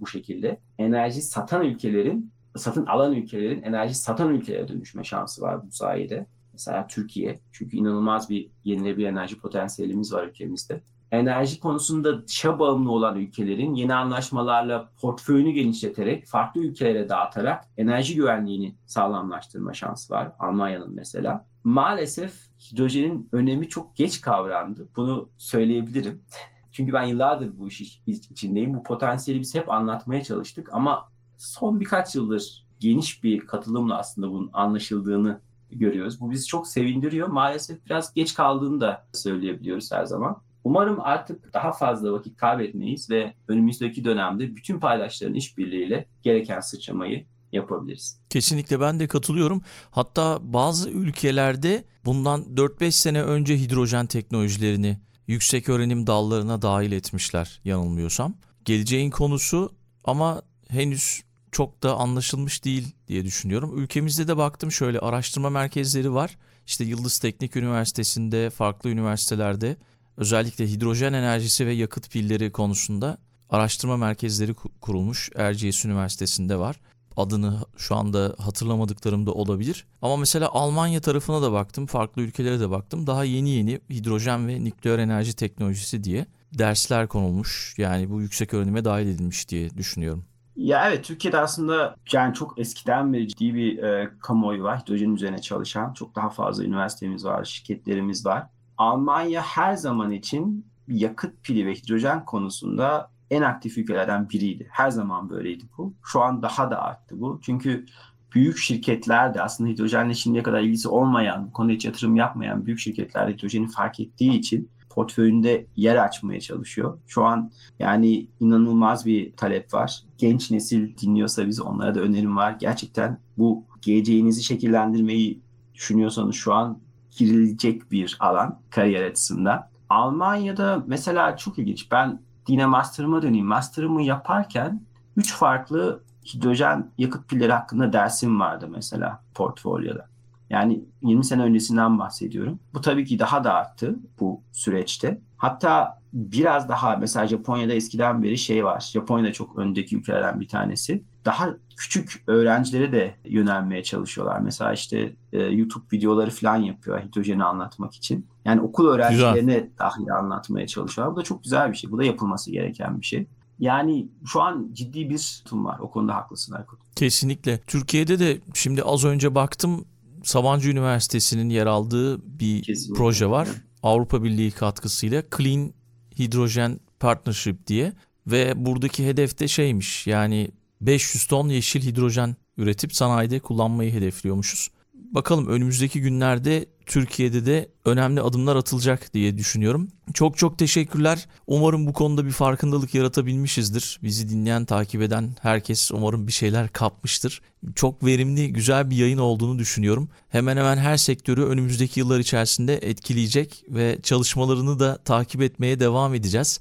bu 0.00 0.06
şekilde. 0.06 0.60
Enerji 0.78 1.22
satan 1.22 1.64
ülkelerin, 1.64 2.32
satın 2.56 2.86
alan 2.86 3.12
ülkelerin 3.12 3.62
enerji 3.62 3.94
satan 3.94 4.34
ülkelere 4.34 4.68
dönüşme 4.68 5.04
şansı 5.04 5.42
var 5.42 5.66
bu 5.66 5.70
sayede. 5.70 6.26
Mesela 6.52 6.86
Türkiye. 6.86 7.40
Çünkü 7.52 7.76
inanılmaz 7.76 8.30
bir 8.30 8.50
yenilenebilir 8.64 9.06
enerji 9.06 9.38
potansiyelimiz 9.38 10.12
var 10.12 10.26
ülkemizde. 10.26 10.80
Enerji 11.14 11.60
konusunda 11.60 12.26
dışa 12.26 12.58
bağımlı 12.58 12.90
olan 12.90 13.16
ülkelerin 13.16 13.74
yeni 13.74 13.94
anlaşmalarla 13.94 14.90
portföyünü 15.00 15.50
genişleterek, 15.50 16.26
farklı 16.26 16.60
ülkelere 16.60 17.08
dağıtarak 17.08 17.64
enerji 17.76 18.14
güvenliğini 18.14 18.74
sağlamlaştırma 18.86 19.74
şansı 19.74 20.14
var. 20.14 20.32
Almanya'nın 20.38 20.94
mesela. 20.94 21.46
Maalesef 21.64 22.34
hidrojenin 22.58 23.28
önemi 23.32 23.68
çok 23.68 23.96
geç 23.96 24.20
kavrandı. 24.20 24.88
Bunu 24.96 25.28
söyleyebilirim. 25.38 26.22
Çünkü 26.72 26.92
ben 26.92 27.02
yıllardır 27.02 27.58
bu 27.58 27.68
iş 27.68 28.02
içindeyim. 28.06 28.74
Bu 28.74 28.82
potansiyeli 28.82 29.40
biz 29.40 29.54
hep 29.54 29.70
anlatmaya 29.70 30.24
çalıştık 30.24 30.68
ama 30.72 31.08
son 31.38 31.80
birkaç 31.80 32.14
yıldır 32.14 32.66
geniş 32.80 33.24
bir 33.24 33.40
katılımla 33.40 33.98
aslında 33.98 34.30
bunun 34.30 34.50
anlaşıldığını 34.52 35.40
görüyoruz. 35.70 36.20
Bu 36.20 36.30
bizi 36.30 36.46
çok 36.46 36.68
sevindiriyor. 36.68 37.28
Maalesef 37.28 37.86
biraz 37.86 38.14
geç 38.14 38.34
kaldığını 38.34 38.80
da 38.80 39.06
söyleyebiliyoruz 39.12 39.92
her 39.92 40.04
zaman. 40.04 40.42
Umarım 40.64 41.00
artık 41.00 41.54
daha 41.54 41.72
fazla 41.72 42.12
vakit 42.12 42.36
kaybetmeyiz 42.36 43.10
ve 43.10 43.34
önümüzdeki 43.48 44.04
dönemde 44.04 44.56
bütün 44.56 44.80
paydaşların 44.80 45.34
işbirliğiyle 45.34 46.06
gereken 46.22 46.60
sıçramayı 46.60 47.26
yapabiliriz. 47.52 48.20
Kesinlikle 48.30 48.80
ben 48.80 49.00
de 49.00 49.08
katılıyorum. 49.08 49.62
Hatta 49.90 50.38
bazı 50.42 50.90
ülkelerde 50.90 51.84
bundan 52.04 52.42
4-5 52.42 52.90
sene 52.90 53.22
önce 53.22 53.58
hidrojen 53.58 54.06
teknolojilerini 54.06 54.98
yüksek 55.26 55.68
öğrenim 55.68 56.06
dallarına 56.06 56.62
dahil 56.62 56.92
etmişler 56.92 57.60
yanılmıyorsam. 57.64 58.34
Geleceğin 58.64 59.10
konusu 59.10 59.72
ama 60.04 60.42
henüz 60.68 61.22
çok 61.52 61.82
da 61.82 61.96
anlaşılmış 61.96 62.64
değil 62.64 62.94
diye 63.08 63.24
düşünüyorum. 63.24 63.78
Ülkemizde 63.78 64.28
de 64.28 64.36
baktım 64.36 64.72
şöyle 64.72 64.98
araştırma 64.98 65.50
merkezleri 65.50 66.14
var. 66.14 66.38
İşte 66.66 66.84
Yıldız 66.84 67.18
Teknik 67.18 67.56
Üniversitesi'nde, 67.56 68.50
farklı 68.50 68.90
üniversitelerde 68.90 69.76
özellikle 70.16 70.66
hidrojen 70.66 71.12
enerjisi 71.12 71.66
ve 71.66 71.72
yakıt 71.72 72.10
pilleri 72.10 72.52
konusunda 72.52 73.18
araştırma 73.50 73.96
merkezleri 73.96 74.54
kurulmuş. 74.80 75.30
Erciyes 75.36 75.84
Üniversitesi'nde 75.84 76.58
var. 76.58 76.80
Adını 77.16 77.58
şu 77.76 77.96
anda 77.96 78.34
hatırlamadıklarım 78.38 79.26
da 79.26 79.32
olabilir. 79.32 79.86
Ama 80.02 80.16
mesela 80.16 80.48
Almanya 80.52 81.00
tarafına 81.00 81.42
da 81.42 81.52
baktım, 81.52 81.86
farklı 81.86 82.22
ülkelere 82.22 82.60
de 82.60 82.70
baktım. 82.70 83.06
Daha 83.06 83.24
yeni 83.24 83.50
yeni 83.50 83.80
hidrojen 83.90 84.48
ve 84.48 84.64
nükleer 84.64 84.98
enerji 84.98 85.36
teknolojisi 85.36 86.04
diye 86.04 86.26
dersler 86.58 87.08
konulmuş. 87.08 87.74
Yani 87.78 88.10
bu 88.10 88.20
yüksek 88.20 88.54
öğrenime 88.54 88.84
dahil 88.84 89.06
edilmiş 89.06 89.48
diye 89.48 89.70
düşünüyorum. 89.70 90.24
Ya 90.56 90.88
evet 90.88 91.04
Türkiye'de 91.04 91.38
aslında 91.38 91.96
yani 92.12 92.34
çok 92.34 92.58
eskiden 92.58 93.12
beri 93.12 93.28
ciddi 93.28 93.54
bir 93.54 93.78
e, 93.78 94.10
kamuoyu 94.20 94.62
var. 94.62 94.82
Hidrojen 94.82 95.14
üzerine 95.14 95.40
çalışan 95.40 95.92
çok 95.92 96.14
daha 96.14 96.30
fazla 96.30 96.64
üniversitemiz 96.64 97.24
var, 97.24 97.44
şirketlerimiz 97.44 98.26
var. 98.26 98.46
Almanya 98.78 99.42
her 99.42 99.74
zaman 99.74 100.10
için 100.10 100.66
yakıt 100.88 101.42
pili 101.42 101.66
ve 101.66 101.74
hidrojen 101.74 102.24
konusunda 102.24 103.10
en 103.30 103.42
aktif 103.42 103.78
ülkelerden 103.78 104.28
biriydi. 104.28 104.68
Her 104.70 104.90
zaman 104.90 105.30
böyleydi 105.30 105.64
bu. 105.78 105.94
Şu 106.04 106.20
an 106.20 106.42
daha 106.42 106.70
da 106.70 106.82
arttı 106.82 107.20
bu. 107.20 107.40
Çünkü 107.42 107.86
büyük 108.34 108.58
şirketler 108.58 109.34
de 109.34 109.42
aslında 109.42 109.70
hidrojenle 109.70 110.14
şimdiye 110.14 110.42
kadar 110.42 110.60
ilgisi 110.60 110.88
olmayan, 110.88 111.46
bu 111.46 111.52
konuda 111.52 111.72
hiç 111.72 111.84
yatırım 111.84 112.16
yapmayan 112.16 112.66
büyük 112.66 112.78
şirketler 112.78 113.28
hidrojeni 113.28 113.68
fark 113.68 114.00
ettiği 114.00 114.32
için 114.32 114.70
portföyünde 114.90 115.66
yer 115.76 115.96
açmaya 115.96 116.40
çalışıyor. 116.40 116.98
Şu 117.06 117.24
an 117.24 117.52
yani 117.78 118.26
inanılmaz 118.40 119.06
bir 119.06 119.32
talep 119.32 119.74
var. 119.74 120.02
Genç 120.18 120.50
nesil 120.50 120.96
dinliyorsa 120.96 121.46
biz 121.46 121.60
onlara 121.60 121.94
da 121.94 122.00
önerim 122.00 122.36
var. 122.36 122.56
Gerçekten 122.60 123.18
bu 123.38 123.64
geleceğinizi 123.82 124.42
şekillendirmeyi 124.42 125.40
düşünüyorsanız 125.74 126.34
şu 126.34 126.54
an 126.54 126.78
girilecek 127.16 127.92
bir 127.92 128.16
alan 128.20 128.60
kariyer 128.70 129.04
açısından. 129.04 129.68
Almanya'da 129.88 130.84
mesela 130.86 131.36
çok 131.36 131.58
ilginç. 131.58 131.90
Ben 131.92 132.20
yine 132.48 132.66
master'ıma 132.66 133.22
döneyim. 133.22 133.46
Master'ımı 133.46 134.02
yaparken 134.02 134.80
3 135.16 135.34
farklı 135.34 136.02
hidrojen 136.34 136.90
yakıt 136.98 137.28
pilleri 137.28 137.52
hakkında 137.52 137.92
dersim 137.92 138.40
vardı 138.40 138.68
mesela 138.70 139.22
portfolyoda. 139.34 140.13
Yani 140.54 140.84
20 141.02 141.24
sene 141.24 141.42
öncesinden 141.42 141.98
bahsediyorum. 141.98 142.58
Bu 142.74 142.80
tabii 142.80 143.04
ki 143.04 143.18
daha 143.18 143.44
da 143.44 143.54
arttı 143.54 143.98
bu 144.20 144.40
süreçte. 144.52 145.20
Hatta 145.36 146.00
biraz 146.12 146.68
daha 146.68 146.96
mesela 146.96 147.26
Japonya'da 147.26 147.72
eskiden 147.72 148.22
beri 148.22 148.38
şey 148.38 148.64
var. 148.64 148.90
Japonya'da 148.92 149.32
çok 149.32 149.58
öndeki 149.58 149.96
ülkelerden 149.96 150.40
bir 150.40 150.48
tanesi. 150.48 151.02
Daha 151.24 151.48
küçük 151.76 152.22
öğrencilere 152.26 152.92
de 152.92 153.14
yönelmeye 153.24 153.82
çalışıyorlar. 153.82 154.40
Mesela 154.40 154.72
işte 154.72 155.12
e, 155.32 155.42
YouTube 155.42 155.84
videoları 155.92 156.30
falan 156.30 156.56
yapıyor 156.56 157.02
hidrojeni 157.02 157.44
anlatmak 157.44 157.94
için. 157.94 158.26
Yani 158.44 158.60
okul 158.60 158.88
öğrencilerine 158.88 159.54
güzel. 159.54 159.70
dahi 159.78 160.12
anlatmaya 160.12 160.66
çalışıyorlar. 160.66 161.16
Bu 161.16 161.20
da 161.20 161.24
çok 161.24 161.44
güzel 161.44 161.72
bir 161.72 161.76
şey. 161.76 161.90
Bu 161.90 161.98
da 161.98 162.04
yapılması 162.04 162.50
gereken 162.50 163.00
bir 163.00 163.06
şey. 163.06 163.26
Yani 163.58 164.08
şu 164.26 164.42
an 164.42 164.68
ciddi 164.72 165.10
bir 165.10 165.42
tutum 165.44 165.64
var. 165.64 165.78
O 165.78 165.90
konuda 165.90 166.14
haklısın 166.14 166.54
Aykut. 166.54 166.80
Kesinlikle. 166.96 167.60
Türkiye'de 167.66 168.18
de 168.18 168.38
şimdi 168.54 168.82
az 168.82 169.04
önce 169.04 169.34
baktım 169.34 169.84
Sabancı 170.24 170.70
Üniversitesi'nin 170.70 171.48
yer 171.48 171.66
aldığı 171.66 172.38
bir 172.38 172.62
Kesinlikle. 172.62 172.98
proje 172.98 173.30
var. 173.30 173.48
Avrupa 173.82 174.24
Birliği 174.24 174.50
katkısıyla 174.50 175.22
Clean 175.36 175.72
Hydrogen 176.18 176.80
Partnership 177.00 177.66
diye 177.66 177.92
ve 178.26 178.52
buradaki 178.66 179.06
hedef 179.06 179.38
de 179.38 179.48
şeymiş 179.48 180.06
yani 180.06 180.50
500 180.80 181.26
ton 181.26 181.48
yeşil 181.48 181.82
hidrojen 181.82 182.36
üretip 182.56 182.94
sanayide 182.94 183.38
kullanmayı 183.40 183.92
hedefliyormuşuz. 183.92 184.70
Bakalım 184.94 185.46
önümüzdeki 185.46 186.00
günlerde 186.00 186.66
Türkiye'de 186.86 187.46
de 187.46 187.68
önemli 187.84 188.20
adımlar 188.20 188.56
atılacak 188.56 189.14
diye 189.14 189.38
düşünüyorum. 189.38 189.88
Çok 190.14 190.38
çok 190.38 190.58
teşekkürler. 190.58 191.26
Umarım 191.46 191.86
bu 191.86 191.92
konuda 191.92 192.26
bir 192.26 192.30
farkındalık 192.30 192.94
yaratabilmişizdir. 192.94 194.00
Bizi 194.02 194.28
dinleyen, 194.28 194.64
takip 194.64 195.02
eden 195.02 195.36
herkes 195.42 195.90
umarım 195.90 196.26
bir 196.26 196.32
şeyler 196.32 196.68
kapmıştır. 196.68 197.40
Çok 197.74 198.04
verimli, 198.04 198.52
güzel 198.52 198.90
bir 198.90 198.96
yayın 198.96 199.18
olduğunu 199.18 199.58
düşünüyorum. 199.58 200.08
Hemen 200.28 200.56
hemen 200.56 200.76
her 200.76 200.96
sektörü 200.96 201.44
önümüzdeki 201.44 202.00
yıllar 202.00 202.18
içerisinde 202.18 202.74
etkileyecek 202.74 203.64
ve 203.68 203.98
çalışmalarını 204.02 204.78
da 204.78 204.98
takip 205.04 205.42
etmeye 205.42 205.80
devam 205.80 206.14
edeceğiz. 206.14 206.60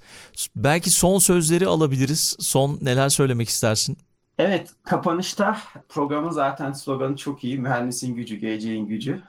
Belki 0.56 0.90
son 0.90 1.20
sözleri 1.20 1.68
alabiliriz. 1.68 2.36
Son 2.40 2.80
neler 2.82 3.10
söylemek 3.10 3.50
istersin? 3.50 3.98
Evet, 4.38 4.74
kapanışta 4.84 5.58
programın 5.90 6.30
zaten 6.30 6.72
sloganı 6.72 7.16
çok 7.16 7.44
iyi. 7.44 7.60
Mühendisin 7.60 8.16
gücü, 8.16 8.36
geleceğin 8.36 8.88
gücü. 8.88 9.22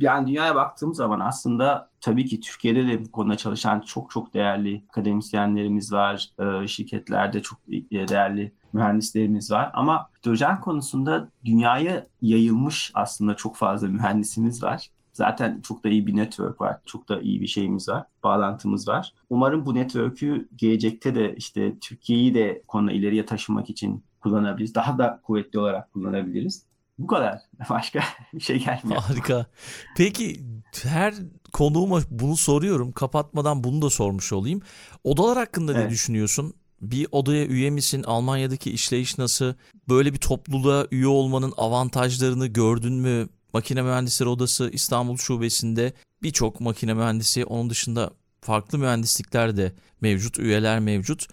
Yani 0.00 0.26
dünyaya 0.26 0.54
baktığım 0.54 0.94
zaman 0.94 1.20
aslında 1.20 1.90
tabii 2.00 2.26
ki 2.26 2.40
Türkiye'de 2.40 2.86
de 2.86 3.04
bu 3.04 3.10
konuda 3.12 3.36
çalışan 3.36 3.80
çok 3.80 4.10
çok 4.10 4.34
değerli 4.34 4.84
akademisyenlerimiz 4.88 5.92
var. 5.92 6.30
Şirketlerde 6.66 7.42
çok 7.42 7.58
değerli 7.68 8.52
mühendislerimiz 8.72 9.50
var. 9.50 9.70
Ama 9.74 10.08
hidrojen 10.20 10.60
konusunda 10.60 11.28
dünyaya 11.44 12.06
yayılmış 12.22 12.90
aslında 12.94 13.36
çok 13.36 13.56
fazla 13.56 13.88
mühendisimiz 13.88 14.62
var. 14.62 14.90
Zaten 15.12 15.60
çok 15.60 15.84
da 15.84 15.88
iyi 15.88 16.06
bir 16.06 16.16
network 16.16 16.60
var. 16.60 16.80
Çok 16.86 17.08
da 17.08 17.20
iyi 17.20 17.40
bir 17.40 17.46
şeyimiz 17.46 17.88
var. 17.88 18.06
Bağlantımız 18.24 18.88
var. 18.88 19.12
Umarım 19.30 19.66
bu 19.66 19.74
network'ü 19.74 20.48
gelecekte 20.56 21.14
de 21.14 21.34
işte 21.36 21.78
Türkiye'yi 21.78 22.34
de 22.34 22.62
konu 22.68 22.92
ileriye 22.92 23.26
taşımak 23.26 23.70
için 23.70 24.04
kullanabiliriz. 24.20 24.74
Daha 24.74 24.98
da 24.98 25.20
kuvvetli 25.22 25.58
olarak 25.58 25.92
kullanabiliriz. 25.92 26.62
Bu 26.98 27.06
kadar. 27.06 27.40
Başka 27.70 28.00
bir 28.34 28.40
şey 28.40 28.58
gelmiyor. 28.64 29.02
Harika. 29.02 29.46
Peki 29.96 30.40
her 30.82 31.14
konuğuma 31.52 32.00
bunu 32.10 32.36
soruyorum. 32.36 32.92
Kapatmadan 32.92 33.64
bunu 33.64 33.82
da 33.82 33.90
sormuş 33.90 34.32
olayım. 34.32 34.62
Odalar 35.04 35.38
hakkında 35.38 35.72
Evet. 35.72 35.84
ne 35.84 35.90
düşünüyorsun? 35.90 36.54
Bir 36.80 37.06
odaya 37.12 37.46
üye 37.46 37.70
misin? 37.70 38.02
Almanya'daki 38.06 38.70
işleyiş 38.70 39.18
nasıl? 39.18 39.54
Böyle 39.88 40.12
bir 40.12 40.18
topluluğa 40.18 40.86
üye 40.90 41.06
olmanın 41.06 41.52
avantajlarını 41.56 42.46
gördün 42.46 42.92
mü? 42.92 43.28
Makine 43.52 43.82
Mühendisleri 43.82 44.28
Odası 44.28 44.70
İstanbul 44.72 45.16
Şubesi'nde 45.16 45.92
birçok 46.22 46.60
makine 46.60 46.94
mühendisi, 46.94 47.44
onun 47.44 47.70
dışında 47.70 48.10
farklı 48.40 48.78
mühendislikler 48.78 49.56
de 49.56 49.72
mevcut, 50.00 50.38
üyeler 50.38 50.80
mevcut. 50.80 51.26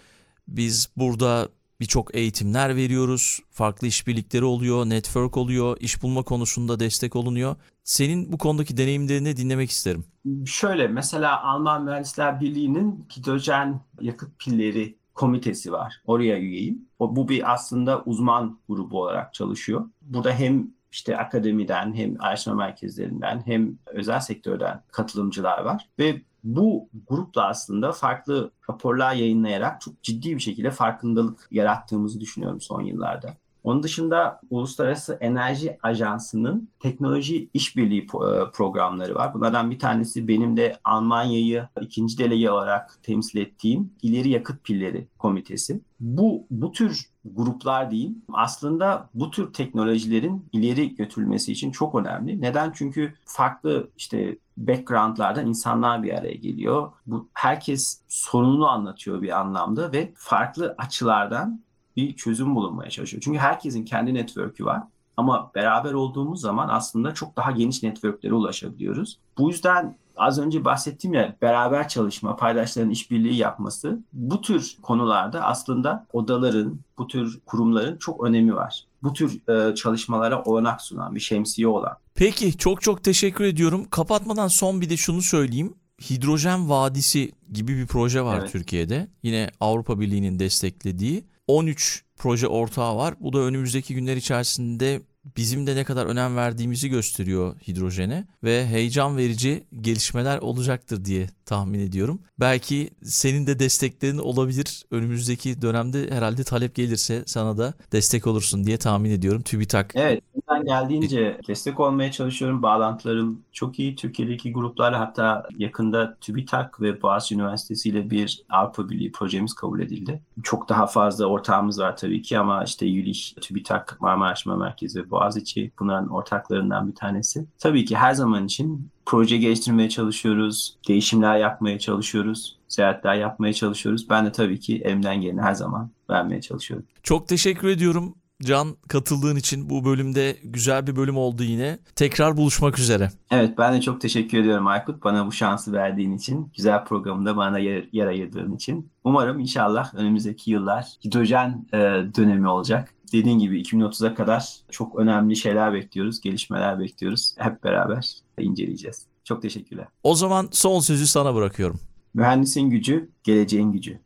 Biz 0.48 0.90
burada 0.98 1.50
birçok 1.80 2.16
eğitimler 2.16 2.76
veriyoruz. 2.76 3.40
Farklı 3.50 3.88
işbirlikleri 3.88 4.46
oluyor, 4.46 4.86
network 4.86 5.38
oluyor, 5.38 5.78
iş 5.80 6.04
bulma 6.04 6.24
konusunda 6.24 6.80
destek 6.80 7.16
olunuyor. 7.16 7.56
Senin 7.84 8.32
bu 8.32 8.38
konudaki 8.38 8.78
deneyimlerini 8.78 9.38
dinlemek 9.38 9.70
isterim. 9.70 10.06
Şöyle 10.46 10.88
mesela 10.88 11.44
Alman 11.44 11.84
Mühendisler 11.84 12.42
Birliği'nin 12.42 13.08
hidrojen 13.18 13.82
yakıt 14.02 14.40
pilleri 14.40 14.98
komitesi 15.14 15.72
var. 15.72 16.02
Oraya 16.06 16.40
üyeyim. 16.40 16.86
O, 17.00 17.16
bu 17.16 17.30
bir 17.30 17.54
aslında 17.54 18.04
uzman 18.04 18.60
grubu 18.70 19.02
olarak 19.02 19.34
çalışıyor. 19.34 19.90
Burada 20.02 20.32
hem 20.32 20.68
işte 20.92 21.18
akademiden 21.18 21.94
hem 21.94 22.22
araştırma 22.22 22.58
merkezlerinden 22.58 23.42
hem 23.46 23.78
özel 23.86 24.20
sektörden 24.20 24.84
katılımcılar 24.92 25.62
var 25.62 25.90
ve 26.00 26.22
bu 26.56 26.90
grupla 27.08 27.48
aslında 27.48 27.92
farklı 27.92 28.52
raporlar 28.70 29.14
yayınlayarak 29.14 29.82
çok 29.82 30.04
ciddi 30.04 30.36
bir 30.36 30.42
şekilde 30.42 30.72
farkındalık 30.72 31.48
yarattığımızı 31.52 32.22
düşünüyorum 32.22 32.62
son 32.62 32.82
yıllarda. 32.82 33.38
Onun 33.68 33.84
dışında 33.84 34.42
Uluslararası 34.50 35.18
Enerji 35.22 35.78
Ajansı'nın 35.84 36.70
teknoloji 36.80 37.50
işbirliği 37.54 38.02
e, 38.02 38.52
programları 38.54 39.16
var. 39.16 39.34
Bunlardan 39.34 39.72
bir 39.72 39.80
tanesi 39.80 40.28
benim 40.28 40.58
de 40.58 40.80
Almanya'yı 40.84 41.68
ikinci 41.82 42.18
delege 42.18 42.52
olarak 42.52 43.00
temsil 43.04 43.40
ettiğim 43.40 43.92
İleri 44.02 44.30
Yakıt 44.30 44.64
Pilleri 44.64 45.08
Komitesi. 45.18 45.82
Bu, 46.00 46.46
bu 46.52 46.72
tür 46.72 47.06
gruplar 47.26 47.92
diyeyim 47.92 48.22
aslında 48.34 49.10
bu 49.14 49.32
tür 49.32 49.54
teknolojilerin 49.54 50.46
ileri 50.52 50.96
götürülmesi 50.96 51.52
için 51.52 51.72
çok 51.72 51.96
önemli. 51.96 52.42
Neden? 52.42 52.72
Çünkü 52.76 53.14
farklı 53.26 53.90
işte 53.98 54.38
backgroundlardan 54.58 55.48
insanlar 55.48 56.04
bir 56.04 56.14
araya 56.14 56.36
geliyor. 56.36 56.92
Bu 57.08 57.30
herkes 57.34 58.02
sorununu 58.08 58.68
anlatıyor 58.68 59.22
bir 59.22 59.40
anlamda 59.40 59.92
ve 59.92 60.14
farklı 60.16 60.76
açılardan 60.78 61.67
bir 61.98 62.16
çözüm 62.16 62.56
bulunmaya 62.56 62.90
çalışıyor. 62.90 63.22
Çünkü 63.26 63.40
herkesin 63.40 63.86
kendi 63.86 64.14
network'ü 64.14 64.66
var. 64.66 64.84
Ama 65.18 65.52
beraber 65.56 65.94
olduğumuz 65.94 66.42
zaman 66.42 66.70
aslında 66.70 67.14
çok 67.14 67.38
daha 67.38 67.52
geniş 67.52 67.84
networklere 67.84 68.34
ulaşabiliyoruz. 68.34 69.20
Bu 69.38 69.50
yüzden 69.50 69.98
az 70.18 70.40
önce 70.40 70.66
bahsettiğim 70.66 71.14
ya 71.14 71.36
beraber 71.42 71.88
çalışma, 71.88 72.36
paydaşların 72.36 72.90
işbirliği 72.90 73.36
yapması 73.36 74.00
bu 74.14 74.42
tür 74.42 74.78
konularda 74.82 75.42
aslında 75.42 76.08
odaların, 76.14 76.80
bu 76.98 77.08
tür 77.08 77.40
kurumların 77.46 77.98
çok 77.98 78.24
önemi 78.24 78.56
var. 78.56 78.86
Bu 79.04 79.14
tür 79.14 79.50
e, 79.50 79.76
çalışmalara 79.76 80.44
olanak 80.44 80.82
sunan, 80.82 81.16
bir 81.16 81.20
şemsiye 81.20 81.68
olan. 81.68 81.98
Peki 82.16 82.58
çok 82.58 82.82
çok 82.82 83.04
teşekkür 83.04 83.44
ediyorum. 83.44 83.86
Kapatmadan 83.92 84.48
son 84.48 84.82
bir 84.82 84.90
de 84.90 84.98
şunu 84.98 85.22
söyleyeyim. 85.22 85.74
Hidrojen 86.10 86.70
Vadisi 86.70 87.32
gibi 87.54 87.78
bir 87.78 87.88
proje 87.88 88.22
var 88.22 88.40
Evet. 88.40 88.52
Türkiye'de. 88.52 89.08
Yine 89.24 89.50
Avrupa 89.60 90.00
Birliği'nin 90.00 90.40
desteklediği 90.40 91.24
13 91.48 92.04
proje 92.18 92.48
ortağı 92.48 92.96
var. 92.96 93.16
Bu 93.20 93.34
da 93.34 93.40
önümüzdeki 93.40 93.96
günler 93.96 94.18
içerisinde 94.18 95.02
bizim 95.38 95.68
de 95.68 95.76
ne 95.76 95.84
kadar 95.84 96.06
önem 96.06 96.36
verdiğimizi 96.36 96.90
gösteriyor 96.90 97.56
hidrojene 97.68 98.28
ve 98.44 98.68
heyecan 98.68 99.18
verici 99.18 99.64
gelişmeler 99.82 100.38
olacaktır 100.38 101.06
diye 101.06 101.30
tahmin 101.48 101.80
ediyorum. 101.80 102.20
Belki 102.40 102.90
senin 103.04 103.48
de 103.48 103.60
desteklerin 103.60 104.18
olabilir. 104.18 104.84
Önümüzdeki 104.92 105.62
dönemde 105.62 106.12
herhalde 106.12 106.44
talep 106.44 106.76
gelirse 106.76 107.24
sana 107.26 107.58
da 107.58 107.74
destek 107.92 108.28
olursun 108.28 108.64
diye 108.64 108.78
tahmin 108.78 109.12
ediyorum. 109.12 109.42
TÜBİTAK 109.42 109.92
Evet, 109.96 110.24
elimden 110.36 110.66
geldiğince 110.66 111.40
destek 111.48 111.80
olmaya 111.80 112.12
çalışıyorum. 112.12 112.62
Bağlantılarım 112.64 113.42
çok 113.52 113.80
iyi. 113.80 113.96
Türkiye'deki 113.96 114.54
gruplarla 114.54 115.00
hatta 115.00 115.48
yakında 115.58 116.18
TÜBİTAK 116.22 116.82
ve 116.82 117.02
Boğaziçi 117.02 117.36
Üniversitesi 117.36 117.90
ile 117.90 118.10
bir 118.10 118.44
Avrupa 118.50 118.90
Birliği 118.90 119.12
projemiz 119.12 119.54
kabul 119.54 119.80
edildi. 119.80 120.22
Çok 120.44 120.70
daha 120.70 120.88
fazla 120.88 121.26
ortağımız 121.26 121.80
var 121.80 121.98
tabii 121.98 122.22
ki 122.22 122.40
ama 122.40 122.64
işte 122.64 122.86
YÜLİH, 122.86 123.36
TÜBİTAK, 123.42 123.98
Marmara 124.02 124.28
Araştırma 124.38 124.58
Merkezi 124.58 125.00
ve 125.00 125.10
Boğaziçi 125.10 125.72
bunların 125.80 126.10
ortaklarından 126.10 126.88
bir 126.88 126.96
tanesi. 126.96 127.46
Tabii 127.60 127.86
ki 127.86 127.96
her 127.96 128.14
zaman 128.14 128.46
için 128.46 128.90
proje 129.08 129.38
geliştirmeye 129.38 129.90
çalışıyoruz, 129.90 130.78
değişimler 130.88 131.38
yapmaya 131.38 131.80
çalışıyoruz, 131.80 132.58
seyahatler 132.68 133.16
yapmaya 133.16 133.54
çalışıyoruz. 133.54 134.10
Ben 134.10 134.26
de 134.26 134.32
tabii 134.32 134.60
ki 134.60 134.82
elimden 134.86 135.22
geleni 135.22 135.42
her 135.42 135.54
zaman 135.54 135.92
vermeye 136.10 136.42
çalışıyorum. 136.42 136.86
Çok 137.04 137.28
teşekkür 137.28 137.68
ediyorum 137.68 138.16
Can 138.44 138.76
katıldığın 138.88 139.36
için 139.36 139.70
bu 139.70 139.86
bölümde 139.86 140.38
güzel 140.44 140.88
bir 140.88 140.96
bölüm 140.96 141.18
oldu 141.18 141.44
yine. 141.44 141.80
Tekrar 141.96 142.38
buluşmak 142.38 142.80
üzere. 142.80 143.10
Evet 143.32 143.58
ben 143.58 143.74
de 143.74 143.82
çok 143.82 144.02
teşekkür 144.02 144.38
ediyorum 144.38 144.68
Aykut 144.68 145.04
bana 145.04 145.28
bu 145.28 145.32
şansı 145.32 145.74
verdiğin 145.74 146.18
için. 146.18 146.52
Güzel 146.58 146.86
programda 146.86 147.38
bana 147.38 147.60
yer, 147.60 147.90
yer 147.92 148.08
ayırdığın 148.08 148.56
için. 148.56 148.92
Umarım 149.04 149.40
inşallah 149.40 149.96
önümüzdeki 149.96 150.52
yıllar 150.52 150.86
hidrojen 151.06 151.66
e, 151.74 151.78
dönemi 152.18 152.48
olacak. 152.48 152.94
Dediğin 153.14 153.40
gibi 153.40 153.62
2030'a 153.62 154.16
kadar 154.16 154.56
çok 154.72 155.00
önemli 155.00 155.36
şeyler 155.36 155.74
bekliyoruz, 155.74 156.22
gelişmeler 156.22 156.80
bekliyoruz. 156.80 157.36
Hep 157.38 157.64
beraber 157.64 158.27
inceleyeceğiz. 158.44 159.06
Çok 159.24 159.42
teşekkürler. 159.42 159.88
O 160.04 160.16
zaman 160.16 160.50
son 160.52 160.80
sözü 160.80 161.08
sana 161.08 161.36
bırakıyorum. 161.36 161.80
Mühendisin 162.14 162.70
gücü, 162.70 163.10
geleceğin 163.24 163.72
gücü. 163.72 164.00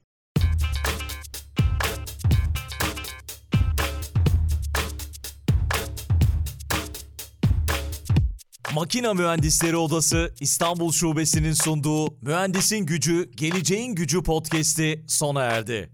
Makina 8.75 9.13
Mühendisleri 9.13 9.77
Odası 9.77 10.33
İstanbul 10.39 10.91
Şubesi'nin 10.91 11.53
sunduğu 11.53 12.07
Mühendisin 12.21 12.85
Gücü, 12.85 13.31
Geleceğin 13.35 13.95
Gücü 13.95 14.23
podcast'i 14.23 15.03
sona 15.07 15.41
erdi. 15.41 15.89